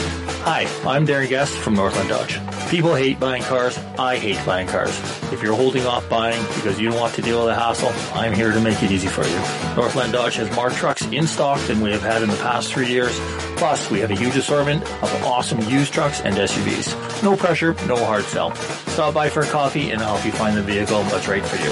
[0.46, 2.38] Hi, I'm Darren Guest from Northland Dodge.
[2.70, 3.78] People hate buying cars.
[3.98, 4.90] I hate buying cars.
[5.32, 8.34] If you're holding off buying because you don't want to deal with the hassle, I'm
[8.34, 9.38] here to make it easy for you.
[9.78, 12.88] Northland Dodge has more trucks in stock than we have had in the past three
[12.88, 13.18] years.
[13.56, 17.24] Plus, we have a huge assortment of awesome used trucks and SUVs.
[17.24, 18.54] No pressure, no hard sell.
[18.54, 21.56] Stop by for a coffee and I'll help you find the vehicle that's right for
[21.56, 21.72] you.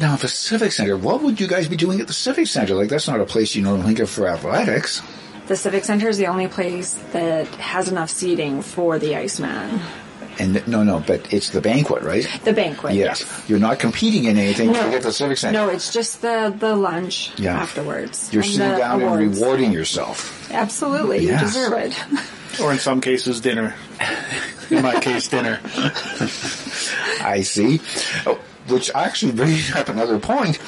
[0.00, 2.74] Now, the Civic Center, what would you guys be doing at the Civic Center?
[2.74, 5.00] Like, that's not a place you normally think of for athletics.
[5.46, 9.80] The Civic Center is the only place that has enough seating for the Iceman.
[10.38, 12.26] And no, no, but it's the banquet, right?
[12.44, 12.94] The banquet.
[12.94, 13.24] Yes.
[13.48, 14.90] You're not competing in anything No.
[14.90, 15.52] to the Civic Center.
[15.58, 17.56] No, it's just the the lunch Yeah.
[17.60, 18.30] afterwards.
[18.32, 20.50] You're sitting the down and rewarding yourself.
[20.52, 21.40] Absolutely, Yes.
[21.40, 22.60] you deserve it.
[22.60, 23.74] Or in some cases, dinner.
[24.70, 25.60] In my case, dinner.
[27.20, 27.80] I see.
[28.26, 30.58] Oh, which actually brings up another point.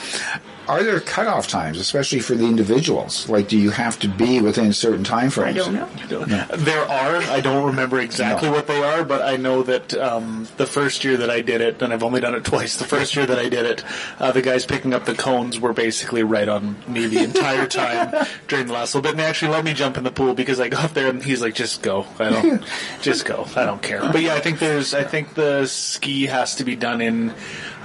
[0.69, 3.29] Are there cutoff times, especially for the individuals?
[3.29, 5.59] Like, do you have to be within certain time frames?
[5.59, 5.73] I
[6.09, 6.47] don't know.
[6.57, 7.17] There are.
[7.17, 11.17] I don't remember exactly what they are, but I know that um, the first year
[11.19, 12.77] that I did it, and I've only done it twice.
[12.77, 13.85] The first year that I did it,
[14.19, 18.27] uh, the guys picking up the cones were basically right on me the entire time
[18.49, 19.13] during the last little bit.
[19.13, 21.43] And they actually let me jump in the pool because I got there and he's
[21.43, 22.07] like, "Just go.
[22.19, 22.65] I don't.
[23.03, 23.47] just go.
[23.57, 24.95] I don't care." But yeah, I think there's.
[24.95, 27.35] I think the ski has to be done in.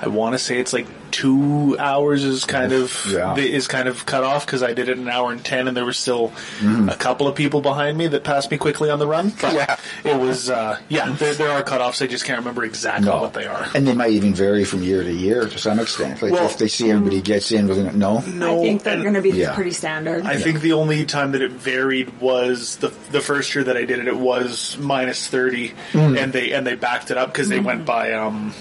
[0.01, 3.35] I want to say it's like two hours is kind of Yeah.
[3.35, 5.85] is kind of cut off because I did it an hour and ten, and there
[5.85, 6.89] were still Mm-hmm.
[6.89, 9.31] a couple of people behind me that passed me quickly on the run.
[9.41, 9.77] But Yeah.
[10.03, 11.11] it was uh, yeah.
[11.11, 12.01] There, there are cutoffs.
[12.01, 13.21] I just can't remember exactly No.
[13.21, 13.67] what they are.
[13.75, 16.21] And they might even vary from year to year to some extent.
[16.21, 18.19] Like Well- if they see everybody gets in within no.
[18.21, 19.53] No, I think they're going to be Yeah.
[19.53, 20.25] pretty standard.
[20.25, 23.85] I think the only time that it varied was the the first year that I
[23.85, 24.07] did it.
[24.07, 26.17] It was minus thirty, Mm.
[26.21, 28.53] and they and they backed it up because they went by um,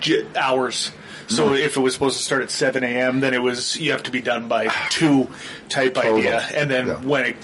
[0.00, 0.90] j- hours.
[1.28, 1.60] So Mm.
[1.60, 4.10] if it was supposed to start at seven a.m., then it was you have to
[4.10, 5.28] be done by two
[5.68, 6.94] type idea, and then Yeah.
[6.94, 7.36] when it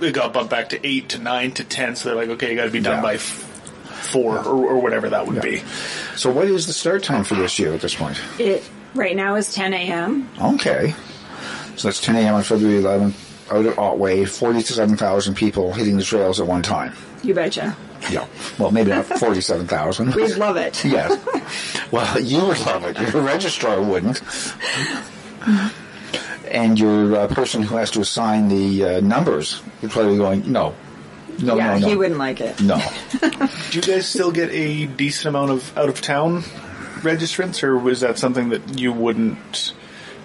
[0.00, 2.56] it got bumped back to eight to nine to ten, so they're like, okay, you
[2.56, 3.02] got to be done Yeah.
[3.02, 3.50] by f-
[4.12, 5.62] four or, or whatever that would be.
[6.16, 8.20] So what is the start time for this year at this point?
[8.38, 8.62] It
[8.94, 10.28] right now is 10 a.m.
[10.40, 10.94] Okay.
[11.76, 12.34] So that's 10 a.m.
[12.34, 13.14] on February 11th.
[13.52, 16.92] Out of Otway, 47,000 people hitting the trails at one time.
[17.22, 17.76] You betcha.
[18.10, 18.26] Yeah.
[18.58, 20.14] Well, maybe not 47,000.
[20.14, 20.84] We'd love it.
[20.84, 21.90] yes.
[21.90, 22.98] Well, you would love it.
[23.12, 24.22] Your registrar wouldn't.
[26.50, 30.52] And your uh, person who has to assign the uh, numbers would probably be going,
[30.52, 30.74] no.
[31.40, 31.88] No, yeah, no, no.
[31.88, 32.60] he wouldn't like it.
[32.60, 32.80] No.
[33.20, 36.42] Do you guys still get a decent amount of out of town
[37.00, 39.72] registrants, or was that something that you wouldn't?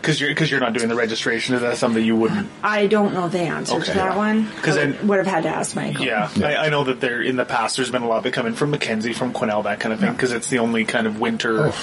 [0.02, 1.56] Because you're because you're not doing the registration.
[1.56, 2.48] Is that something you wouldn't?
[2.64, 3.86] I don't know the answer Okay.
[3.86, 4.50] to that one.
[4.62, 6.06] 'Cause I I- would have had to ask Michael.
[6.06, 8.46] Yeah, I, I know that there in the past there's been a lot that come
[8.48, 11.20] in from Mackenzie, from Quesnel, that kind of thing, because it's the only kind of
[11.20, 11.74] winter,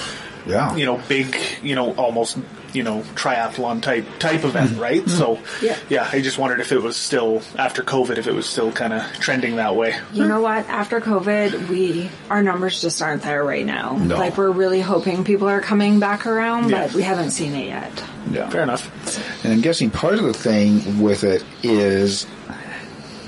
[0.47, 0.75] Yeah.
[0.75, 2.37] you know, big, you know, almost,
[2.73, 4.81] you know, triathlon type type event, mm-hmm.
[4.81, 5.09] right?
[5.09, 5.65] So, mm-hmm.
[5.65, 5.77] Yeah.
[5.89, 8.93] yeah, I just wondered if it was still after COVID, if it was still kind
[8.93, 9.95] of trending that way.
[10.13, 10.67] You know what?
[10.67, 13.97] After COVID, we our numbers just aren't there right now.
[13.97, 14.17] No.
[14.17, 16.87] Like we're really hoping people are coming back around, Yeah.
[16.87, 18.03] but we haven't seen it yet.
[18.31, 18.49] Yeah.
[18.49, 19.43] Fair enough.
[19.43, 22.25] And I'm guessing part of the thing with it is,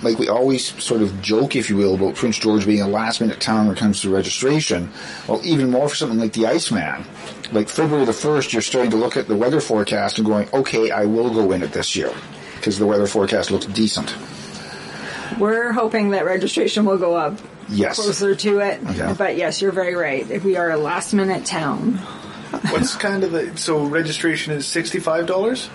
[0.01, 3.21] like we always sort of joke, if you will, about Prince George being a last
[3.21, 4.91] minute town when it comes to registration.
[5.27, 7.03] Well, even more for something like the Iceman.
[7.51, 10.91] Like February the 1st, you're starting to look at the weather forecast and going, okay,
[10.91, 12.11] I will go in it this year.
[12.55, 14.15] Because the weather forecast looks decent.
[15.39, 17.37] We're hoping that registration will go up
[17.69, 17.95] Yes.
[17.95, 18.79] closer to it.
[18.95, 19.13] Yeah.
[19.17, 20.29] But yes, you're very right.
[20.29, 21.99] If we are a last minute town,
[22.71, 25.69] What's kind of the so registration is sixty five dollars?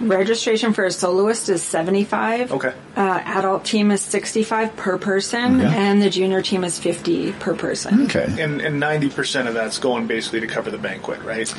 [0.00, 2.52] Registration for a soloist is 75.
[2.52, 2.72] Okay.
[2.96, 5.72] Uh, adult team is 65 per person, Yeah.
[5.72, 8.04] and the junior team is 50 per person.
[8.04, 8.26] Okay.
[8.42, 11.52] And and ninety percent of that's going basically to cover the banquet, right?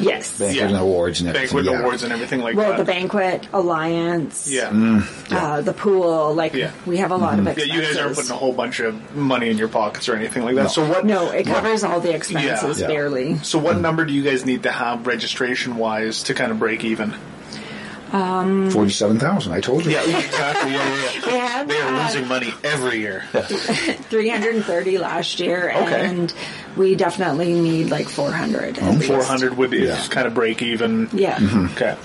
[0.00, 0.38] Yes.
[0.38, 0.68] Banquet Yeah.
[0.68, 1.56] and awards and everything.
[1.56, 1.80] Banquet yeah.
[1.80, 2.76] awards and everything like Well, that.
[2.76, 5.02] Well, the banquet, alliance, yeah.
[5.32, 6.70] uh, the pool, like Yeah.
[6.86, 7.74] we have a lot of Yeah, expenses.
[7.74, 10.54] you guys aren't putting a whole bunch of money in your pockets or anything like
[10.54, 10.70] that.
[10.70, 11.04] So what?
[11.04, 12.86] No, it covers all the expenses Yeah.
[12.86, 13.38] barely.
[13.42, 16.84] So what number do you guys need to have registration wise to kind of break
[16.84, 17.14] even?
[18.10, 19.92] 47,000, I told you.
[19.92, 20.72] Yeah, exactly.
[20.72, 21.46] Yeah, yeah, We yeah.
[21.46, 23.24] had They are uh, losing money every year.
[23.32, 26.06] 330 last year, Okay.
[26.06, 26.32] and
[26.76, 28.78] we definitely need like 400.
[28.78, 29.06] at least.
[29.08, 30.06] Four hundred would is Yeah.
[30.08, 31.08] kind of break even.
[31.12, 31.38] Yeah.
[31.72, 31.96] Okay.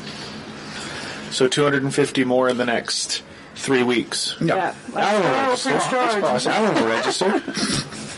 [1.31, 3.23] So two hundred and fifty more in the next
[3.55, 4.39] three weeks.
[4.41, 4.55] No.
[4.55, 4.75] Yeah.
[4.95, 5.29] I don't know.
[5.49, 6.21] Let's go, Prince George.
[6.23, 6.55] possible.
[6.55, 7.43] I don't know, register.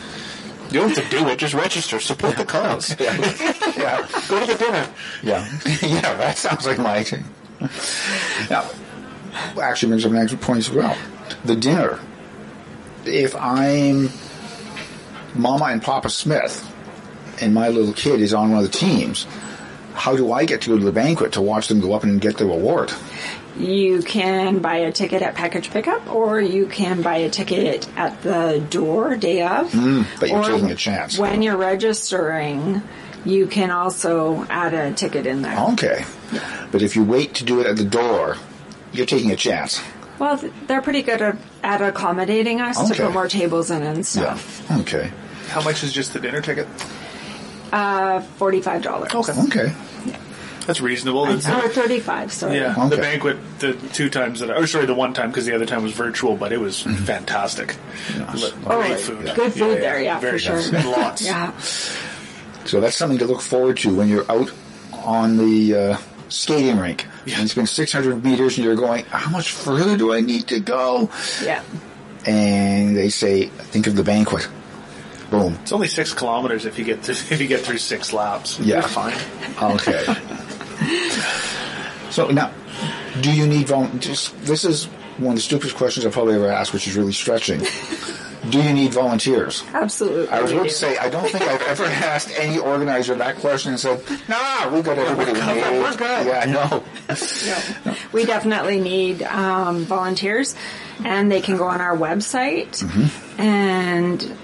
[0.72, 2.00] You don't have to do it, just register.
[2.02, 3.00] Support the cause.
[3.00, 3.16] Yeah.
[4.28, 4.88] Go to the dinner.
[5.24, 5.48] Yeah.
[5.82, 7.24] yeah, that sounds like my thing.
[8.50, 8.70] Now,
[9.62, 10.98] actually brings up an excellent point as well.
[11.44, 12.00] The dinner.
[13.06, 14.10] If I'm
[15.36, 16.72] Mama and Papa Smith
[17.42, 19.28] and my little kid is on one of the teams,
[19.94, 22.20] how do I get to go to the banquet to watch them go up and
[22.20, 22.92] get their award?
[23.58, 28.22] You can buy a ticket at package pickup, or you can buy a ticket at
[28.22, 29.72] the door day of.
[29.72, 31.18] Mm, but you're taking a chance.
[31.18, 32.82] When you're registering,
[33.26, 35.58] you can also add a ticket in there.
[35.74, 36.06] Okay.
[36.72, 38.38] But if you wait to do it at the door,
[38.94, 39.82] you're taking a chance.
[40.20, 44.66] Well, they're pretty good at, at accommodating us to put more tables in and stuff.
[44.70, 44.78] Yeah.
[44.80, 45.12] Okay.
[45.48, 46.68] How much is just the dinner ticket?
[47.72, 49.14] Uh, forty-five dollars.
[49.14, 49.34] Okay.
[49.48, 49.74] Okay.
[50.66, 51.26] That's reasonable.
[51.26, 52.32] That's, Or thirty-five.
[52.34, 52.58] Sorry.
[52.58, 52.90] yeah, Okay.
[52.96, 55.66] the banquet, the two times that, I, or sorry, the one time because the other
[55.68, 57.76] time was virtual, but it was fantastic.
[58.16, 58.52] Yes.
[58.66, 59.32] Oh, Great food.
[59.36, 60.72] good food there, yeah, Very for sure.
[60.72, 60.86] good.
[60.86, 61.24] Lots.
[61.24, 61.52] Yeah.
[62.66, 64.52] So that's something to look forward to when you're out
[64.92, 65.98] on the uh,
[66.30, 67.06] skating rink.
[67.26, 70.60] And it's been 600 meters and you're going, how much further do I need to
[70.60, 71.10] go?
[71.44, 71.64] Yeah.
[72.26, 74.48] And they say, think of the banquet.
[75.30, 75.58] Boom.
[75.62, 78.60] It's only six kilometers if you get to, if you get through six laps.
[78.60, 78.76] Yeah.
[78.76, 79.18] You're fine.
[79.62, 80.06] Okay.
[82.12, 82.52] So now,
[83.22, 84.32] do you need volunteers?
[84.42, 84.86] This is
[85.18, 87.62] one of the stupidest questions I've probably ever asked, which is really stretching.
[88.50, 89.64] Do you need volunteers?
[89.74, 90.28] Absolutely.
[90.30, 93.38] I was we about to say, I don't think I've ever asked any organizer that
[93.38, 95.82] question and said, nah, we got everybody we need.
[95.82, 96.28] We're good.
[96.28, 96.84] Yeah, I know.
[97.86, 97.96] No.
[98.12, 100.56] We definitely need um, volunteers,
[101.04, 102.82] and they can go on our website
[103.38, 104.38] and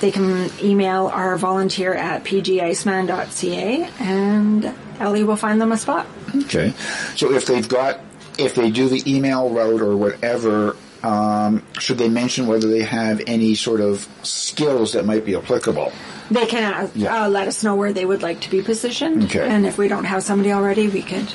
[0.00, 6.06] they can email our volunteer at pgiceman.ca, and Ellie will find them a spot.
[6.34, 6.74] Okay.
[7.14, 8.00] So if they've got,
[8.36, 13.20] if they do the email route or whatever, um, should they mention whether they have
[13.26, 15.92] any sort of skills that might be applicable?
[16.30, 17.24] They can uh, Yeah.
[17.24, 19.46] uh, let us know where they would like to be positioned, Okay.
[19.46, 21.26] and if we don't have somebody already, we could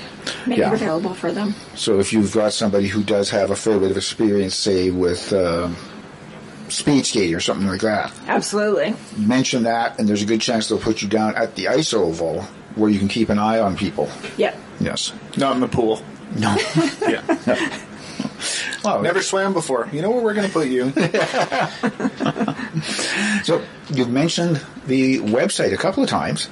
[0.47, 0.70] make Yeah.
[0.70, 1.53] it available for them.
[1.76, 5.32] So if you've got somebody who does have a fair bit of experience, say with
[5.34, 5.76] um
[6.70, 8.93] speed skating or something like that, Absolutely.
[9.18, 12.41] mention that, and there's a good chance they'll put you down at the ice oval
[12.76, 14.09] where you can keep an eye on people.
[14.38, 14.57] Yep.
[14.82, 15.13] Yes.
[15.38, 16.01] Not in the pool.
[16.38, 16.55] No.
[17.07, 17.22] Yeah.
[18.88, 19.88] Well, Never swam before.
[19.92, 20.92] You know where we're going to put you?
[23.44, 26.46] So you've mentioned the website a couple of times.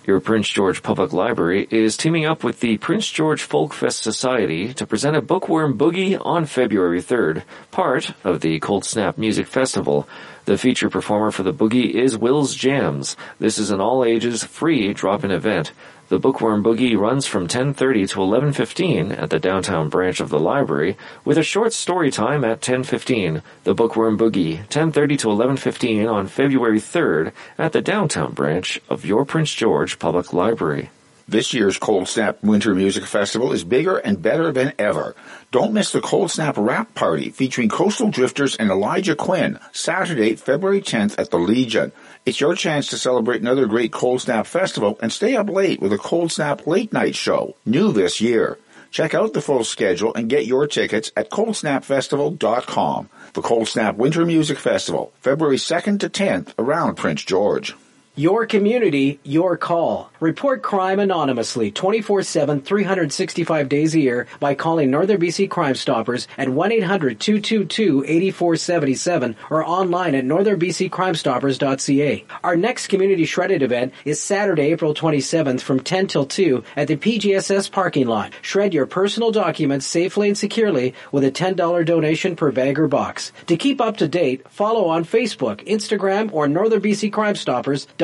[0.06, 4.72] Your Prince George Public Library is teaming up with the Prince George Folk Fest Society
[4.74, 7.42] to present a Bookworm Boogie on February 3rd,
[7.72, 10.08] part of the Cold Snap Music Festival.
[10.44, 13.16] The feature performer for the boogie is Will's Jams.
[13.40, 15.72] This is an all-ages free drop-in event.
[16.08, 20.96] The Bookworm Boogie runs from 10:30 to 11:15 at the downtown branch of the library
[21.24, 23.42] with a short story time at 10:15.
[23.64, 29.24] The Bookworm Boogie 10:30 to 11:15 on February 3rd at the downtown branch of your
[29.24, 30.90] Prince George Public Library.
[31.28, 35.16] This year's Cold Snap Winter Music Festival is bigger and better than ever.
[35.50, 40.80] Don't miss the Cold Snap Rap Party featuring Coastal Drifters and Elijah Quinn, Saturday, February
[40.80, 41.90] 10th at the Legion.
[42.26, 45.92] It's your chance to celebrate another great Cold Snap festival and stay up late with
[45.92, 48.58] a Cold Snap late night show, new this year.
[48.90, 53.08] Check out the full schedule and get your tickets at coldsnapfestival.com.
[53.34, 57.76] The Cold Snap Winter Music Festival, February 2nd to 10th around Prince George.
[58.18, 60.10] Your community, your call.
[60.20, 66.48] Report crime anonymously 24-7, 365 days a year by calling Northern BC Crime Stoppers at
[66.48, 72.24] 1-800-222-8477 or online at northernbccrimestoppers.ca.
[72.42, 76.96] Our next community shredded event is Saturday, April 27th from 10 till 2 at the
[76.96, 78.32] PGSS parking lot.
[78.40, 83.30] Shred your personal documents safely and securely with a $10 donation per bag or box.
[83.48, 86.48] To keep up to date, follow on Facebook, Instagram, or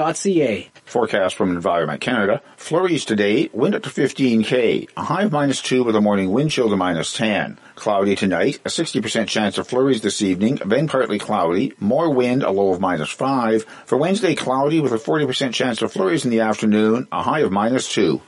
[0.03, 0.71] northernbccrimestoppers.ca.
[0.85, 2.43] Forecast from Environment Canada.
[2.57, 4.89] Flurries today, wind up to 15k.
[4.97, 7.59] A high of minus 2 with a morning wind chill to minus 10.
[7.77, 11.73] Cloudy tonight, a 60% chance of flurries this evening, then partly cloudy.
[11.81, 13.65] More wind, a low of minus 5.
[13.87, 17.53] For Wednesday, cloudy with a 40% chance of flurries in the afternoon, a high of
[17.53, 18.21] minus 2.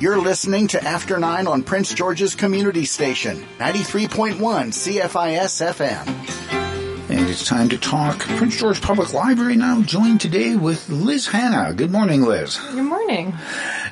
[0.00, 6.59] You're listening to After 9 on Prince George's Community Station, 93.1 CFIS FM.
[7.10, 11.74] And it's time to talk Prince George Public Library now, joined today with Liz Hannah.
[11.74, 12.56] Good morning, Liz.
[12.70, 13.34] Good morning.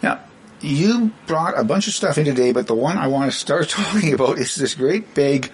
[0.05, 0.21] Now,
[0.61, 3.69] you brought a bunch of stuff in today, but the one I want to start
[3.71, 5.51] talking about is this great big.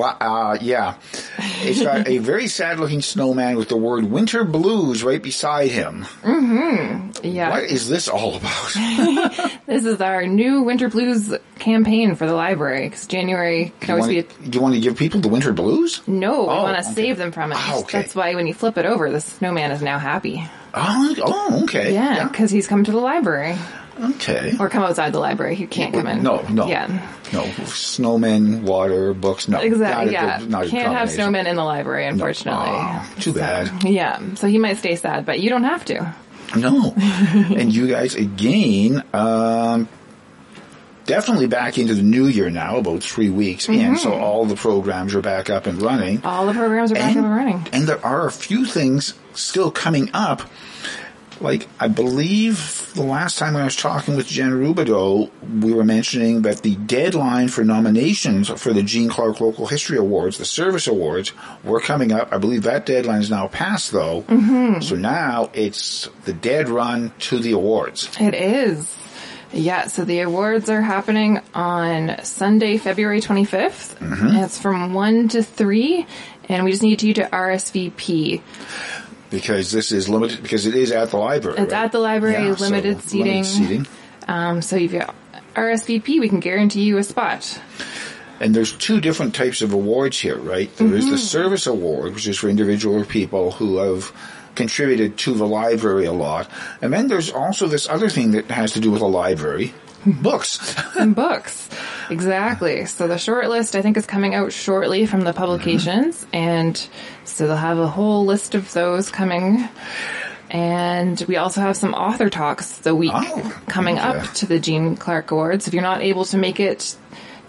[0.00, 0.94] Uh, yeah,
[1.38, 6.04] it's got a very sad-looking snowman with the word "Winter Blues" right beside him.
[6.22, 7.26] Mm-hmm.
[7.26, 7.50] Yeah.
[7.50, 9.54] What is this all about?
[9.68, 14.18] This is our new Winter Blues campaign for the library because January can always be
[14.20, 16.00] a do you want to give people the winter blues?
[16.08, 16.94] No, we Oh, want to okay.
[16.94, 17.58] save them from it.
[17.58, 17.98] Ah, okay.
[18.00, 20.42] That's why when you flip it over, the snowman is now happy.
[20.72, 21.92] Oh, oh okay.
[21.92, 23.56] Yeah, because he's come to the library.
[24.00, 24.54] Okay.
[24.60, 25.54] Or come outside the library.
[25.56, 26.22] He can't come in.
[26.22, 26.66] No, no.
[26.68, 26.86] Yeah,
[27.32, 29.58] No, snowmen, water, books, no.
[29.60, 30.12] exactly.
[30.12, 32.68] Not Yeah, not can't have snowmen in the library, unfortunately.
[32.70, 33.82] Oh, too bad.
[33.84, 36.14] Yeah, so he might stay sad, but you don't have to.
[36.56, 36.94] No.
[36.96, 39.88] and you guys, again, um,
[41.06, 44.20] definitely back into the new year now, about three weeks in, so Mhm.
[44.20, 46.20] all the programs are back up and running.
[46.24, 47.66] All the programs are back And- up and running.
[47.72, 50.42] And there are a few things still coming up.
[51.40, 55.30] Like, I believe the last time I was talking with Jen Rubidoux,
[55.62, 60.38] we were mentioning that the deadline for nominations for the Jeanne Clarke Local History Awards,
[60.38, 61.32] the Service Awards,
[61.62, 62.32] were coming up.
[62.32, 64.22] I believe that deadline is now passed, though.
[64.22, 64.82] Mhm.
[64.82, 68.08] So now it's the dead run to the awards.
[68.18, 68.86] It is.
[69.52, 73.98] Yeah, so the awards are happening on Sunday, February 25th.
[74.00, 74.28] Mhm.
[74.28, 76.06] And it's from 1 to 3,
[76.48, 78.42] and we just need you to RSVP.
[79.30, 81.58] Because this is limited, because it is at the library.
[81.58, 81.84] It's right?
[81.84, 83.26] at the library, Yeah, so limited seating.
[83.26, 83.86] Limited seating.
[84.26, 85.14] Um, so if you got
[85.54, 87.60] RSVP, we can guarantee you a spot.
[88.40, 90.74] And there's two different types of awards here, right?
[90.76, 91.10] There is Mhm.
[91.10, 94.12] the service award, which is for individual people who have
[94.54, 96.48] contributed to the library a lot.
[96.80, 99.74] And then there's also this other thing that has to do with the library,
[100.12, 100.76] books.
[100.96, 101.68] and books.
[102.10, 102.86] Exactly.
[102.86, 106.88] So the short list I think is coming out shortly from the publications and
[107.24, 109.68] so they'll have a whole list of those coming.
[110.50, 114.06] And we also have some author talks the week oh, coming okay.
[114.06, 115.68] up to the Jeanne Clarke Awards.
[115.68, 116.96] If you're not able to make it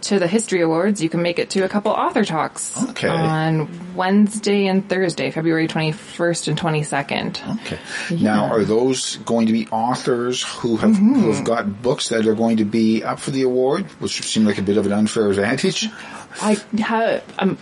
[0.03, 3.07] to the History Awards, you can make it to a couple author talks Okay.
[3.07, 7.61] on Wednesday and Thursday, February 21st and 22nd.
[7.61, 7.79] Okay.
[8.23, 11.19] Now, are those going to be authors who have Mm-hmm.
[11.21, 14.25] who have got books that are going to be up for the award, which would
[14.27, 15.87] seem like a bit of an unfair advantage?
[16.41, 17.57] I have um,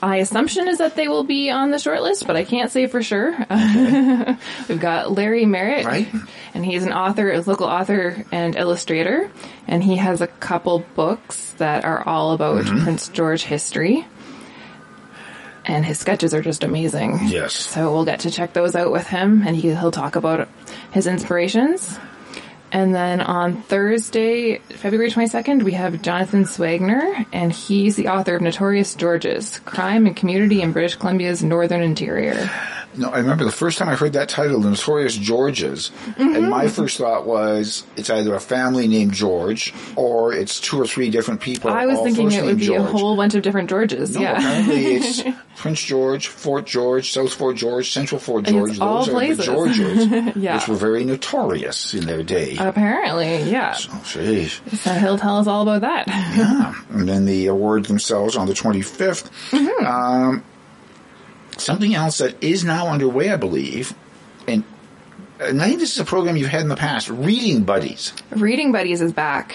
[0.00, 2.86] my assumption is that they will be on the short list, but I can't say
[2.86, 3.32] for sure.
[4.68, 6.08] We've got Larry Merritt, Right.
[6.54, 9.30] and he's an author, a local author and illustrator,
[9.68, 12.82] and he has a couple books that are all about Mhm.
[12.84, 14.06] Prince George history.
[15.68, 17.18] And his sketches are just amazing.
[17.24, 17.52] Yes.
[17.54, 20.48] So we'll get to check those out with him, and he, he'll talk about
[20.92, 21.98] his inspirations.
[22.76, 28.42] And then on Thursday, February 22nd, we have Jonathan Swainger, and he's the author of
[28.42, 32.50] Notorious Georges, Crime and Community in British Columbia's Northern Interior.
[32.96, 36.34] No, I remember the first time I heard that title, The Notorious Georges, Mm-hmm.
[36.36, 40.86] and my first thought was it's either a family named George or it's two or
[40.86, 41.70] three different people.
[41.70, 42.80] I was thinking it would be George.
[42.80, 44.38] a whole bunch of different Georges, No, yeah.
[44.38, 45.22] apparently it's
[45.56, 48.78] Prince George, Fort George, South Fort George, Central Fort George.
[48.80, 49.36] all Those are places.
[49.38, 50.54] the Georges, Yeah.
[50.56, 52.56] which were very notorious in their day.
[52.58, 53.72] Apparently, yeah.
[53.74, 54.60] Jeez.
[54.78, 56.06] So he'll tell us all about that.
[56.08, 56.74] Yeah.
[56.90, 59.28] And then the awards themselves on the 25th.
[59.50, 59.86] Mm-hmm.
[59.86, 60.44] Um,
[61.56, 63.94] something else that is now underway, I believe,
[64.46, 64.64] and,
[65.40, 68.12] and I think this is a program you've had in the past, Reading Buddies.
[68.30, 69.54] Reading Buddies is back.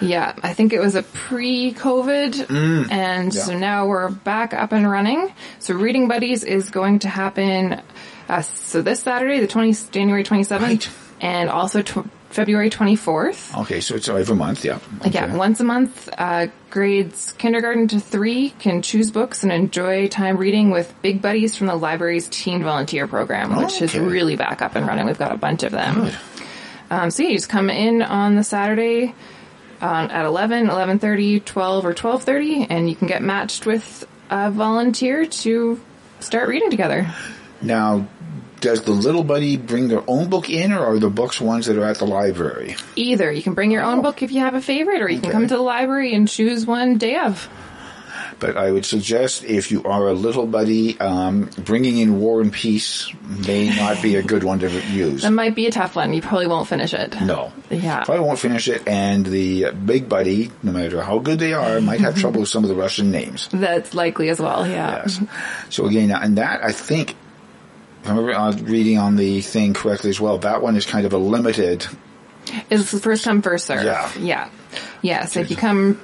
[0.00, 3.42] Yeah, I think it was a pre-COVID, Mm, and yeah.
[3.42, 5.32] so now we're back up and running.
[5.60, 7.80] So Reading Buddies is going to happen.
[8.28, 10.88] Uh, so this Saturday, the 20, January twenty seventh,
[11.20, 13.56] and also tw- February twenty fourth.
[13.56, 14.80] Okay, so it's every month, yeah.
[15.08, 20.36] Yeah, once a month, uh, grades kindergarten to three can choose books and enjoy time
[20.36, 24.74] reading with big buddies from the library's teen volunteer program, which is really back up
[24.74, 25.06] and running.
[25.06, 26.10] We've got a bunch of them.
[26.90, 29.14] Um, so yeah, you just come in on the Saturday
[29.80, 35.24] um, at 11, 11.30, 12, or 12.30, and you can get matched with a volunteer
[35.26, 35.80] to
[36.20, 37.12] start reading together.
[37.62, 38.06] Now,
[38.64, 41.76] does the little buddy bring their own book in, or are the books ones that
[41.76, 42.76] are at the library?
[42.96, 45.30] Either you can bring your own book if you have a favorite, or you can
[45.30, 47.46] come to the library and choose one day of.
[48.40, 52.50] But I would suggest if you are a little buddy, um, bringing in War and
[52.50, 53.12] Peace
[53.46, 55.22] may not be a good one to use.
[55.22, 56.14] That might be a tough one.
[56.14, 57.20] You probably won't finish it.
[57.20, 57.52] No.
[57.70, 58.02] Yeah.
[58.04, 62.00] Probably won't finish it, and the big buddy, no matter how good they are, might
[62.00, 63.48] have trouble with some of the Russian names.
[63.52, 65.02] That's likely as well, yeah.
[65.02, 65.20] Yes.
[65.68, 67.14] So again, and that I think,
[68.04, 71.06] if I remember uh, reading on the thing correctly as well, that one is kind
[71.06, 71.86] of a limited.
[72.70, 73.82] It's the first come, first serve.
[73.84, 74.12] Yeah.
[74.18, 74.50] Yeah.
[75.02, 76.00] Yeah, so if you come,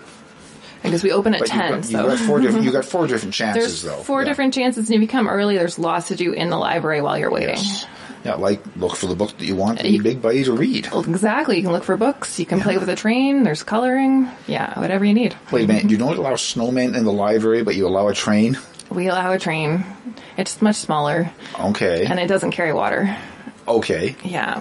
[0.83, 1.91] I guess we open at But you've 10, got, so.
[2.01, 2.65] you've got four different.
[2.67, 4.03] You got four different chances There's though.
[4.03, 4.29] four Yeah.
[4.29, 7.19] different chances, and if you come early, there's lots to do in the library while
[7.19, 7.57] you're waiting.
[7.57, 7.87] Yes.
[8.25, 10.89] Yeah, like look for the book that you want the You- big buddy to read.
[10.95, 11.57] Exactly.
[11.57, 12.39] You can look for books.
[12.39, 13.45] You can play with a train.
[13.45, 14.29] There's coloring.
[14.47, 15.35] Yeah, whatever you need.
[15.51, 18.59] Wait a minute, you don't allow snowmen in the library, but you allow a train?
[18.91, 19.84] We allow a train.
[20.36, 22.05] It's much smaller, Okay.
[22.07, 23.16] and it doesn't carry water.
[23.68, 24.16] Okay.
[24.24, 24.61] Yeah.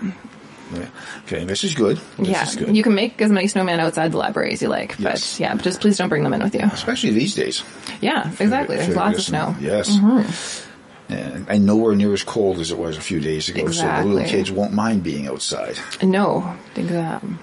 [0.72, 0.86] Yeah.
[1.26, 2.00] Okay, this is good.
[2.20, 2.44] This yeah.
[2.44, 2.76] is good.
[2.76, 5.34] You can make as many snowmen outside the library as you like, Yes.
[5.38, 6.62] but yeah, just please don't bring them in with you.
[6.62, 7.64] Especially these days.
[8.02, 8.78] Yeah, exactly.
[8.78, 9.56] There's lots of snow.
[9.60, 9.90] Yes.
[9.90, 10.66] Mhm.
[11.10, 14.06] And, and nowhere near as cold as it was a few days ago, so the
[14.06, 15.80] little kids won't mind being outside.
[16.04, 17.34] No, exactly.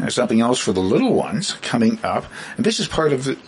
[0.00, 2.24] There's something else for the little ones coming up,
[2.56, 3.38] and this is part of the.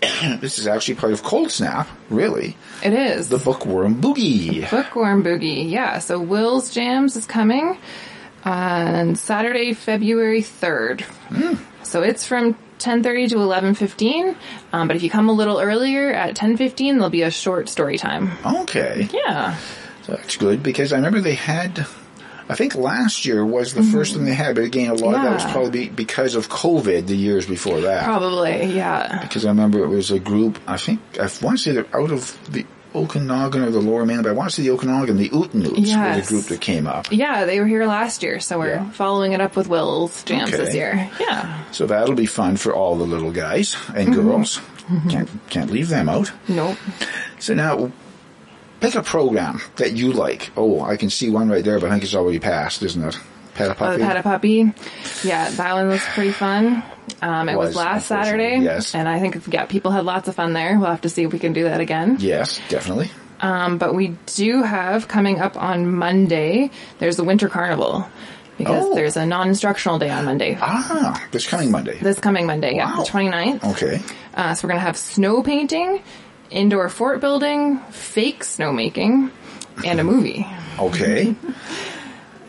[0.40, 2.56] this is actually part of Cold Snap, really.
[2.82, 3.28] It is.
[3.28, 4.68] The Bookworm Boogie.
[4.70, 5.98] Bookworm Boogie, yeah.
[5.98, 7.76] So Will's Jams is coming
[8.44, 11.04] on Saturday, February 3rd.
[11.82, 14.36] So it's from 10.30 to 11.15.
[14.72, 17.98] Um, but if you come a little earlier at 10.15, there'll be a short story
[17.98, 18.30] time.
[18.44, 19.08] Okay.
[19.12, 19.56] Yeah.
[20.04, 21.86] So that's good because I remember they had.
[22.48, 25.22] I think last year was the first thing they had, but again, a lot of
[25.22, 25.52] that was Mm-hmm.
[25.52, 28.04] Probably because of COVID the years before that.
[28.04, 29.20] Probably, yeah.
[29.22, 30.58] Because I remember it was a group.
[30.66, 34.24] I think I want to say they're out of the Okanagan or the Lower Mainland,
[34.24, 36.28] but I want to say the Okanagan, the Ootanoots were the Yes.
[36.28, 37.08] group that came up.
[37.12, 40.74] Yeah, they were here last year, so we're following it up with Will's jams this
[40.74, 41.10] year.
[41.20, 41.64] Yeah.
[41.70, 44.14] So that'll be fun for all the little guys and Mhm.
[44.14, 44.60] girls.
[45.10, 46.32] Can't can't leave them out.
[46.48, 46.78] Nope.
[47.38, 47.92] So now,
[48.80, 50.50] pick a program that you like.
[50.56, 53.18] Oh, I can see one right there, but I think it's already passed, isn't it?
[53.54, 53.98] Pet a Oh, puppy.
[53.98, 54.72] the Pet a Puppy.
[55.24, 56.82] Yeah, that one was pretty fun.
[57.22, 58.58] Um, it was, Was, last Saturday.
[58.58, 58.94] yes.
[58.94, 60.78] And I think, yeah, people had lots of fun there.
[60.78, 62.16] We'll have to see if we can do that again.
[62.20, 63.10] Yes, definitely.
[63.40, 68.06] Um, but we do have coming up on Monday, there's the Winter Carnival.
[68.58, 68.94] Because Oh.
[68.96, 70.58] there's a non-instructional day on Monday.
[70.60, 71.96] Ah, this coming Monday.
[72.00, 73.04] This coming Monday, yeah, Wow.
[73.04, 73.64] the 29th.
[73.72, 74.02] Okay.
[74.34, 76.02] Uh, so we're going to have snow painting,
[76.50, 79.30] indoor fort building, fake snowmaking,
[79.84, 80.46] and a movie.
[80.78, 81.34] Okay.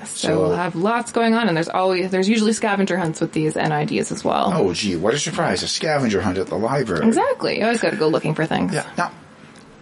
[0.04, 3.32] So, So- we'll have lots going on, and there's always there's usually scavenger hunts with
[3.34, 4.52] these NIDs as well.
[4.54, 5.64] Oh, gee, what a surprise!
[5.64, 7.08] A scavenger hunt at the library.
[7.08, 7.58] Exactly.
[7.58, 8.74] You always got to go looking for things.
[8.76, 8.88] Yeah.
[9.00, 9.12] Now,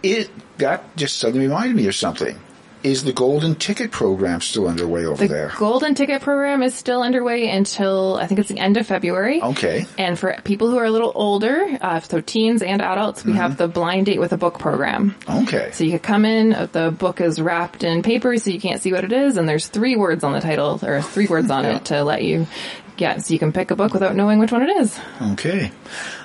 [0.02, 2.40] it that just suddenly reminded me of something.
[2.84, 5.48] Is the golden ticket program still underway over The there?
[5.50, 9.42] The golden ticket program is still underway until I think it's the end of February.
[9.42, 9.86] Okay.
[9.98, 13.58] And for people who are a little older, uh, so teens and adults, we have
[13.58, 15.16] the blind date with a book program.
[15.28, 15.72] Okay.
[15.74, 18.82] So you can come in, uh, the book is wrapped in paper so you can't
[18.82, 21.66] see what it is, and there's three words on the title, or three words on
[21.66, 22.48] it to let you
[22.96, 25.00] get, so you can pick a book without knowing which one it is.
[25.34, 25.72] Okay.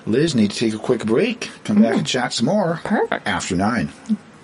[0.06, 1.50] Liz, need to take a quick break.
[1.64, 2.80] Come back and chat some more.
[2.82, 3.26] Perfect.
[3.26, 3.90] After nine.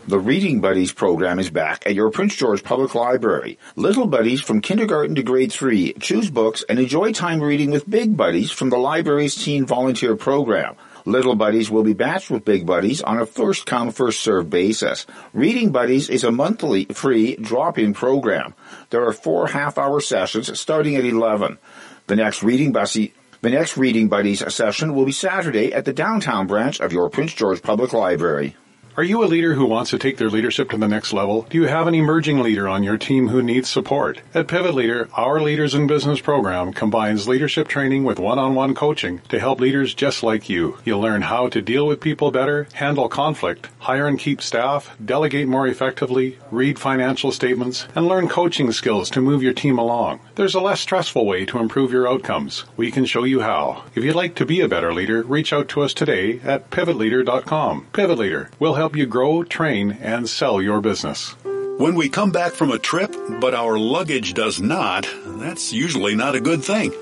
[0.08, 3.58] The Reading Buddies program is back at your Prince George Public Library.
[3.76, 8.16] Little buddies from kindergarten to grade three choose books and enjoy time reading with big
[8.16, 10.76] buddies from the library's teen volunteer program.
[11.04, 15.04] Little Buddies will be matched with Big Buddies on a first come, first served basis.
[15.34, 18.54] Reading Buddies is a monthly free drop-in program.
[18.88, 21.58] There are four half-hour sessions starting at 11.
[22.06, 26.46] The next Reading Buddy the next Reading Buddies session will be Saturday at the downtown
[26.46, 28.56] branch of your Prince George Public Library.
[28.98, 31.42] Are you a leader who wants to take their leadership to the next level?
[31.50, 34.20] Do you have an emerging leader on your team who needs support?
[34.34, 39.38] At Pivot Leader, our Leaders in Business program combines leadership training with one-on-one coaching to
[39.38, 40.78] help leaders just like you.
[40.84, 45.46] You'll learn how to deal with people better, handle conflict, hire and keep staff, delegate
[45.46, 50.18] more effectively, read financial statements, and learn coaching skills to move your team along.
[50.34, 52.64] There's a less stressful way to improve your outcomes.
[52.76, 53.84] We can show you how.
[53.94, 57.86] If you'd like to be a better leader, reach out to us today at pivotleader.com.
[57.92, 61.34] Pivot Leader will help you grow, train, and sell your business.
[61.78, 66.34] When we come back from a trip, but our luggage does not, that's usually not
[66.34, 66.92] a good thing.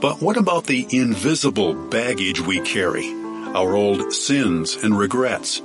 [0.00, 3.06] But what about the invisible baggage we carry?
[3.54, 5.62] Our old sins and regrets.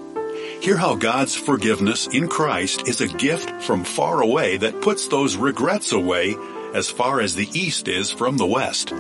[0.62, 5.36] Hear how God's forgiveness in Christ is a gift from far away that puts those
[5.36, 6.36] regrets away
[6.76, 8.94] as far as the East is from the West.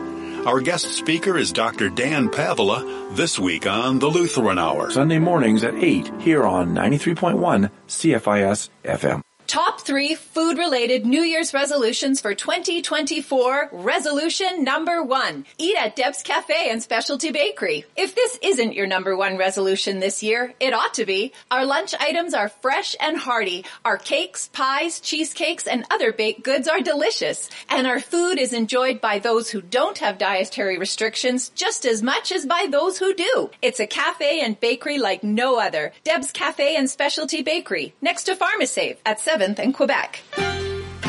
[0.45, 1.89] Our guest speaker is Dr.
[1.89, 4.89] Dan Paavola this week on the Lutheran Hour.
[4.89, 9.21] Sunday mornings at 8 here on 93.1 CFIS FM.
[9.51, 13.67] Top three food related New Year's resolutions for 2024.
[13.73, 15.45] Resolution number one.
[15.57, 17.83] Eat at Deb's Cafe and Specialty Bakery.
[17.97, 21.33] If this isn't your number one resolution this year, it ought to be.
[21.51, 23.65] Our lunch items are fresh and hearty.
[23.83, 27.49] Our cakes, pies, cheesecakes, and other baked goods are delicious.
[27.67, 32.31] And our food is enjoyed by those who don't have dietary restrictions just as much
[32.31, 33.49] as by those who do.
[33.61, 35.91] It's a cafe and bakery like no other.
[36.05, 40.21] Deb's Cafe and Specialty Bakery, next to Pharmasave at 7th and Quebec.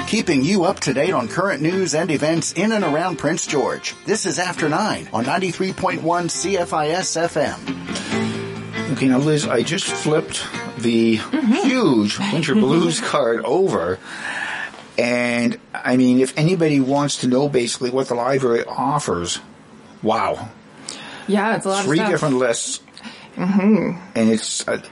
[0.07, 3.95] Keeping you up to date on current news and events in and around Prince George.
[4.05, 8.93] This is After 9 on 93.1 CFIS FM.
[8.93, 10.45] Okay, now Liz, I just flipped
[10.79, 13.99] the huge Winter Blues card over.
[14.99, 19.39] And I mean, if anybody wants to know basically what the library offers,
[20.03, 20.49] wow.
[21.27, 22.11] Yeah, it's a lot Three of stuff.
[22.11, 22.79] different lists.
[23.35, 24.83] hmm And it's, uh,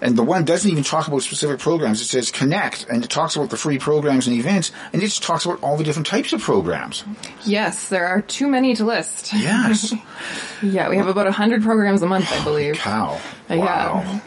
[0.00, 2.00] and the one doesn't even talk about specific programs.
[2.00, 5.22] It says connect and it talks about the free programs and events and it just
[5.22, 7.04] talks about all the different types of programs.
[7.44, 9.32] Yes, there are too many to list.
[9.32, 9.92] Yes.
[10.62, 12.76] yeah, we have about 100 programs a month, I believe.
[12.76, 13.20] Cow.
[13.50, 14.02] Wow.
[14.04, 14.20] Yeah.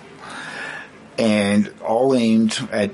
[1.18, 2.92] And all aimed at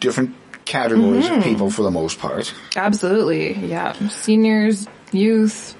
[0.00, 1.38] different categories Mhm.
[1.38, 2.52] of people for the most part.
[2.76, 3.54] Absolutely.
[3.54, 3.92] Yeah.
[4.08, 5.74] Seniors, youth.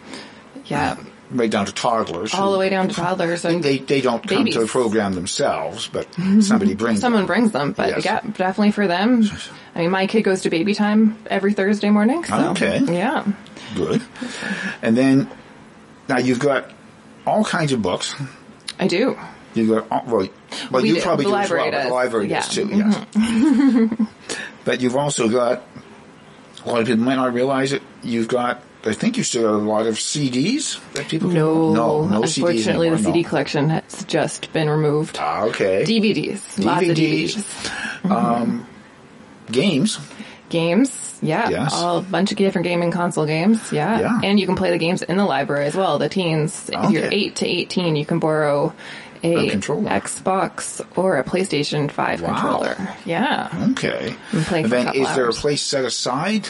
[0.67, 0.97] Yeah.
[1.31, 2.35] Right down to toddlers.
[2.35, 5.12] All who- the way down to toddlers and They, they don't come to the program
[5.14, 6.41] themselves, but mm-hmm.
[6.41, 8.05] somebody brings Someone brings them, but Yes.
[8.05, 9.31] yeah, definitely for them.
[9.74, 12.24] I mean, my kid goes to baby time every Thursday morning.
[12.24, 12.81] So, Okay.
[12.85, 13.24] Yeah.
[13.76, 14.03] Good.
[14.83, 15.31] And then,
[16.09, 16.70] now you've got
[17.24, 18.14] all kinds of books.
[18.81, 19.16] I do.
[19.55, 20.28] You've got, all, well,
[20.70, 21.01] well We you do.
[21.03, 21.70] probably The do as well.
[21.70, 22.41] but The library Yeah.
[22.41, 23.95] does too, mm-hmm.
[24.01, 24.09] yes.
[24.64, 25.62] But you've also got,
[26.64, 29.62] a lot of people might not realize it, you've got I think you still have
[29.62, 33.28] a lot of CDs that people No, no, no CDs unfortunately, anymore, the CD no.
[33.28, 35.18] collection has just been removed.
[35.20, 35.85] Ah, okay.
[35.85, 37.35] DVDs, lots of DVDs.
[37.37, 37.87] DVDs.
[38.11, 38.66] Um,
[39.53, 39.99] games.
[40.49, 41.74] Games, yeah, Yes.
[41.74, 44.01] all a bunch of different gaming console games, yeah.
[44.01, 44.20] Yeah.
[44.24, 45.99] and you can play the games in the library as well.
[45.99, 48.72] The teens, if you're eight to eighteen, you can borrow
[49.22, 49.51] a, A.
[49.57, 52.28] Xbox or a PlayStation Five Wow.
[52.35, 52.89] controller.
[53.05, 54.14] Yeah, Okay.
[54.33, 56.49] And play And then, is there a place set aside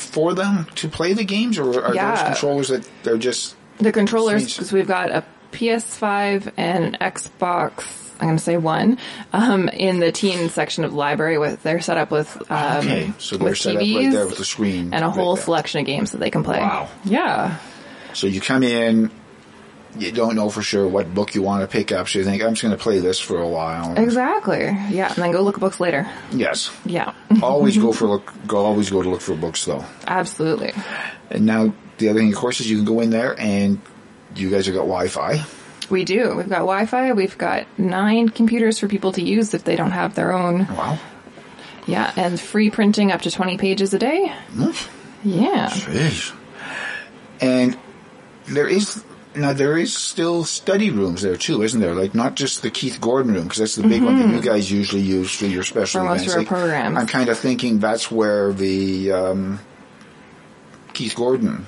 [0.00, 4.52] for them to play the games, or are those controllers that they're just the controllers
[4.52, 7.96] because we've got a PS5 and Xbox.
[8.20, 8.98] I'm going to say one
[9.32, 11.38] um, in the teen section of the library.
[11.38, 13.12] With they're set up with um, okay?
[13.18, 15.86] So they're set up right there with the screen and a whole right selection of
[15.86, 16.58] games that they can play.
[16.58, 16.88] Wow.
[17.04, 17.58] Yeah.
[18.12, 19.10] So you come in,
[19.98, 22.42] you don't know for sure what book you want to pick up, so you think
[22.42, 23.98] I'm just going to play this for a while.
[23.98, 24.64] Exactly.
[24.90, 26.08] Yeah, and then go look at books later.
[26.30, 26.70] Yes.
[26.84, 27.12] Yeah.
[27.42, 28.32] always go for look.
[28.46, 29.84] Go always go to look for books though.
[30.06, 30.72] Absolutely.
[31.30, 33.80] And now the other thing, of course, is you can go in there and
[34.34, 35.44] you guys have got Wi-Fi.
[35.90, 36.36] We do.
[36.36, 37.12] We've got Wi-Fi.
[37.12, 40.66] We've got nine computers for people to use if they don't have their own.
[40.68, 40.98] Wow.
[41.86, 44.32] Yeah, and free printing up to 20 pages a day.
[45.24, 45.68] Yeah.
[45.70, 46.36] Jeez.
[47.40, 47.76] And
[48.46, 49.02] there is
[49.34, 51.94] now there is still study rooms there too, isn't there?
[51.94, 54.70] Like not just the Keith Gordon room because that's the big one that you guys
[54.70, 56.08] usually use for your special Mm-hmm.
[56.08, 56.34] For most events.
[56.34, 56.98] of Like, programs.
[56.98, 59.60] I'm kind of thinking that's where the um,
[60.92, 61.66] Keith Gordon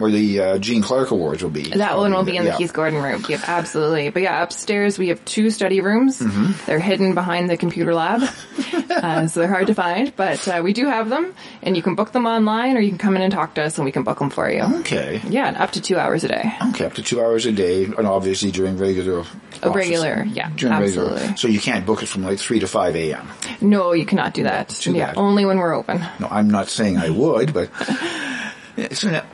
[0.00, 1.62] or the uh, Jeanne Clarke Awards will be.
[1.70, 2.56] That one will be in the Yeah.
[2.56, 3.24] Keith Gordon room.
[3.28, 4.10] Yep, absolutely.
[4.10, 6.18] But yeah, upstairs we have two study rooms.
[6.20, 6.52] Mm-hmm.
[6.66, 8.22] They're hidden behind the computer lab,
[8.90, 10.14] uh, so they're hard to find.
[10.16, 12.98] But uh, we do have them, and you can book them online, or you can
[12.98, 14.62] come in and talk to us, and we can book them for you.
[14.80, 15.20] Okay.
[15.28, 16.52] Yeah, and up to two hours a day.
[16.70, 19.24] Okay, up to two hours a day, and obviously during regular.
[19.62, 21.10] A regular, yeah, during regular.
[21.10, 21.36] absolutely.
[21.36, 23.28] So you can't book it from like three to five a.m.
[23.60, 24.86] No, you cannot do that.
[24.86, 25.18] yeah, bad.
[25.18, 25.98] only when we're open.
[26.18, 27.68] No, I'm not saying I would, but
[28.92, 29.24] so now,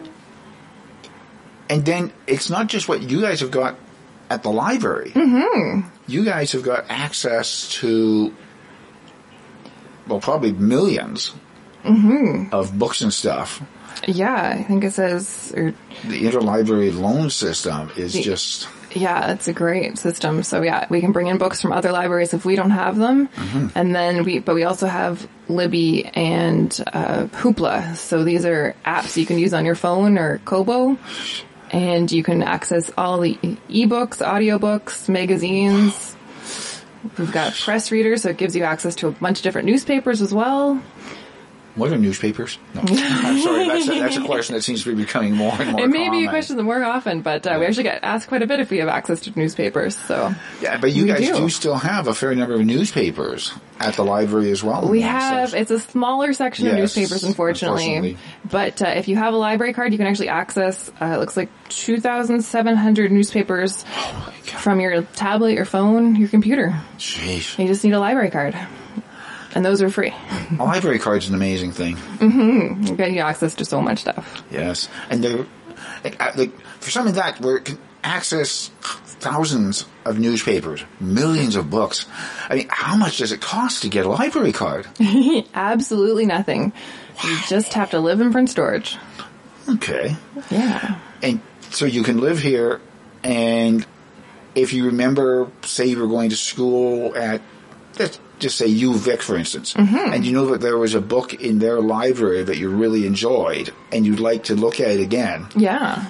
[1.69, 3.77] and then it's not just what you guys have got
[4.31, 5.11] at the library.
[5.11, 5.89] Mm-hmm.
[6.09, 8.35] You guys have got access to,
[10.07, 11.33] well, probably 1000000s
[11.85, 12.53] Mm-hmm.
[12.53, 13.63] of books and stuff.
[14.09, 15.73] Yeah, I think it says, or
[16.05, 20.43] The interlibrary loan system is The- just Yeah, it's a great system.
[20.43, 23.29] So yeah, we can bring in books from other libraries if we don't have them,
[23.29, 23.71] Mhm.
[23.77, 27.95] and then we, but we also have Libby and uh, Hoopla.
[27.97, 30.99] So these are apps you can use on your phone or Kobo,
[31.71, 36.17] and you can access all the ebooks, audiobooks, magazines.
[37.19, 40.21] We've got press readers, so it gives you access to a bunch of different newspapers
[40.23, 40.83] as well.
[41.77, 42.59] What are newspapers?
[42.75, 43.69] No, I'm sorry.
[43.69, 45.83] That's a, that's a question that seems to be becoming more and more.
[45.83, 46.29] it may be a common.
[46.29, 48.89] question more often, but uh, we actually get asked quite a bit if we have
[48.89, 49.97] access to newspapers.
[49.97, 51.37] So Yeah, but you guys do.
[51.37, 51.49] do.
[51.51, 54.89] still have a fair number of newspapers at the library as well.
[54.89, 57.95] We have, it's a smaller section of newspapers, unfortunately.
[57.97, 58.17] unfortunately.
[58.51, 61.37] But uh, if you have a library card, you can actually access, uh, it looks
[61.37, 63.85] like 2,700 newspapers
[64.45, 66.81] from your tablet, your phone, your computer.
[66.97, 67.59] Jeez.
[67.59, 68.57] You just need a library card.
[69.57, 70.13] And those are free.
[70.59, 71.97] A library card's an amazing thing.
[71.97, 74.43] hmm You get access to so much stuff.
[74.51, 75.47] Yes, and they're
[76.05, 78.71] like, uh, like for something like that where it can access
[79.19, 82.05] thousands of newspapers, millions of books.
[82.51, 84.87] I mean, how much does it cost to get a library card?
[85.55, 86.75] Absolutely nothing.
[87.25, 88.99] You just have to live in Prince George.
[89.69, 90.15] Okay,
[90.51, 90.99] Yeah.
[91.23, 91.41] and
[91.71, 92.81] so you can live here,
[93.25, 93.85] and
[94.55, 97.41] if you remember, say you were going to school at
[98.39, 100.13] just say UVic, for instance, Mhm.
[100.15, 103.73] and you know that there was a book in their library that you really enjoyed,
[103.93, 105.47] and you'd like to look at it again.
[105.57, 106.05] Yeah.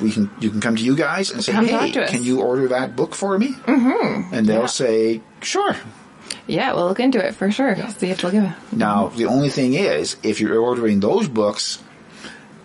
[0.00, 2.66] we can you can come to you guys and say, Come "Hey, can you order
[2.68, 4.66] that book for me?" hmm And they'll Yeah.
[4.66, 5.76] say, "Sure."
[6.46, 7.76] Yeah, we'll look into it for sure.
[7.98, 8.52] See if they'll give it.
[8.72, 11.78] Now, the only thing is, if you're ordering those books,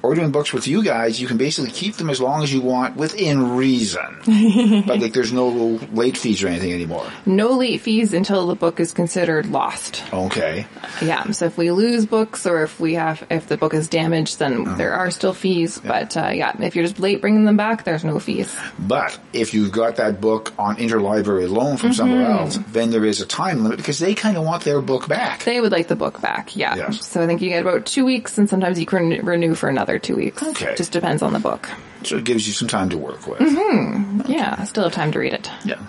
[0.03, 2.95] ordering books with you guys, you can basically keep them as long as you want
[2.95, 4.21] within reason.
[4.87, 5.47] but like, there's no
[5.91, 7.05] late fees or anything anymore.
[7.25, 10.03] No late fees until the book is considered lost.
[10.13, 10.67] Okay.
[11.01, 14.39] Yeah, so if we lose books or if we have if the book is damaged,
[14.39, 15.77] then there are still fees.
[15.79, 18.55] But uh, yeah, if you're just late bringing them back, there's no fees.
[18.79, 22.39] But if you've got that book on interlibrary loan from somewhere Mhm.
[22.39, 25.43] else, then there is a time limit because they kind of want their book back.
[25.43, 26.55] They would like the book back.
[26.55, 26.75] Yeah.
[26.75, 27.05] Yes.
[27.05, 29.86] So I think you get about two weeks, and sometimes you can renew for another
[29.97, 30.43] two weeks.
[30.43, 30.75] Okay.
[30.75, 31.69] Just depends on the book.
[32.03, 33.39] So it gives you some time to work with.
[33.39, 34.21] Hmm.
[34.27, 34.55] Yeah.
[34.57, 35.49] I still have time to read it.
[35.65, 35.81] Yeah.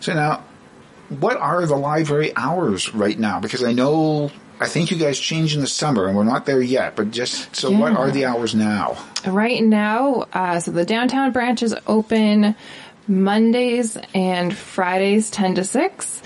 [0.00, 0.44] So now,
[1.08, 3.40] what are the library hours right now?
[3.40, 4.30] Because I know,
[4.60, 6.96] I think you guys change in the summer, and we're not there yet.
[6.96, 8.96] But just so, what are the hours now?
[9.26, 12.56] Right now, uh, so the downtown branch is open
[13.06, 16.22] Mondays and Fridays, ten to six,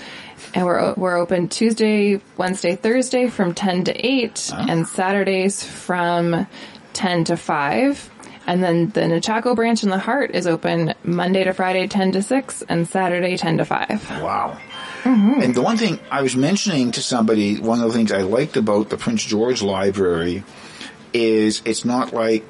[0.55, 6.47] and we're we're open Tuesday, Wednesday, Thursday from ten to eight, and Saturdays from
[6.93, 8.09] 10 to 5.
[8.47, 12.23] And then the Nechako branch in the Hart is open Monday to Friday, 10 to
[12.23, 14.21] 6, and Saturday, 10 to 5.
[14.21, 14.57] Wow.
[15.05, 18.57] And the one thing I was mentioning to somebody, one of the things I liked
[18.57, 20.43] about the Prince George Library
[21.13, 22.43] is it's not like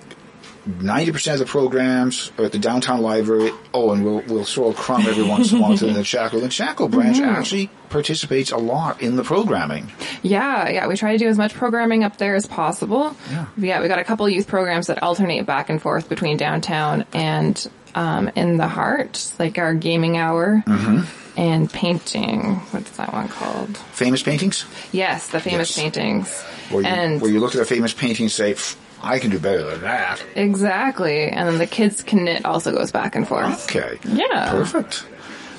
[0.68, 3.52] 90% of the programs are at the downtown library.
[3.74, 6.39] Oh, and we'll, we'll throw a crumb every once in a while to the Chaco.
[6.39, 7.26] The Chaco branch Mhm.
[7.28, 9.92] actually participates a lot in the programming.
[10.24, 13.15] Yeah, yeah, we try to do as much programming up there as possible.
[13.30, 13.45] Yeah.
[13.57, 17.69] Yeah, we got a couple youth programs that alternate back and forth between downtown and
[17.95, 21.01] um, in the Hart, like our gaming hour hmm
[21.38, 22.55] and painting.
[22.72, 23.78] What's that one called?
[23.78, 24.65] Famous paintings?
[24.91, 26.41] Yes, the famous paintings.
[26.69, 28.55] Where you, and where you look at a famous painting and say,
[29.01, 30.22] I can do better than that.
[30.36, 33.65] exactly, and then the kids can knit also goes back and forth.
[33.74, 33.97] Okay.
[34.05, 34.51] Yeah.
[34.51, 35.05] Perfect.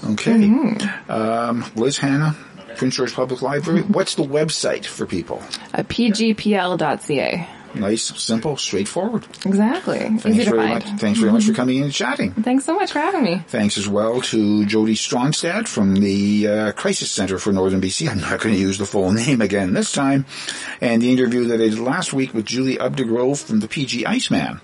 [0.05, 0.33] Okay.
[0.33, 1.11] Mm-hmm.
[1.11, 2.37] Um, Liz Hannah,
[2.77, 3.83] Prince George Public Library.
[3.83, 5.43] What's the website for people?
[5.73, 7.49] At pgpl.ca.
[7.75, 9.25] Nice, simple, straightforward.
[9.47, 9.99] Exactly.
[9.99, 10.75] Thanks Easy to very find.
[10.85, 11.01] much.
[11.01, 12.33] Thanks very much for coming in and chatting.
[12.33, 13.43] Thanks so much for having me.
[13.49, 18.11] Thanks as well to Jody Stronstad from the uh, Crisis Center for Northern BC.
[18.11, 20.27] I'm not going to use the full name again this time.
[20.83, 24.61] And the interview that I did last week with Julie Updegrove from the PG Iceman.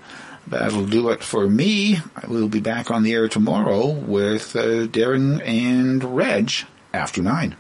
[0.47, 1.97] That'll do it for me.
[2.17, 6.51] I will be back on the air tomorrow with uh, Darren and Reg
[6.93, 7.57] after nine.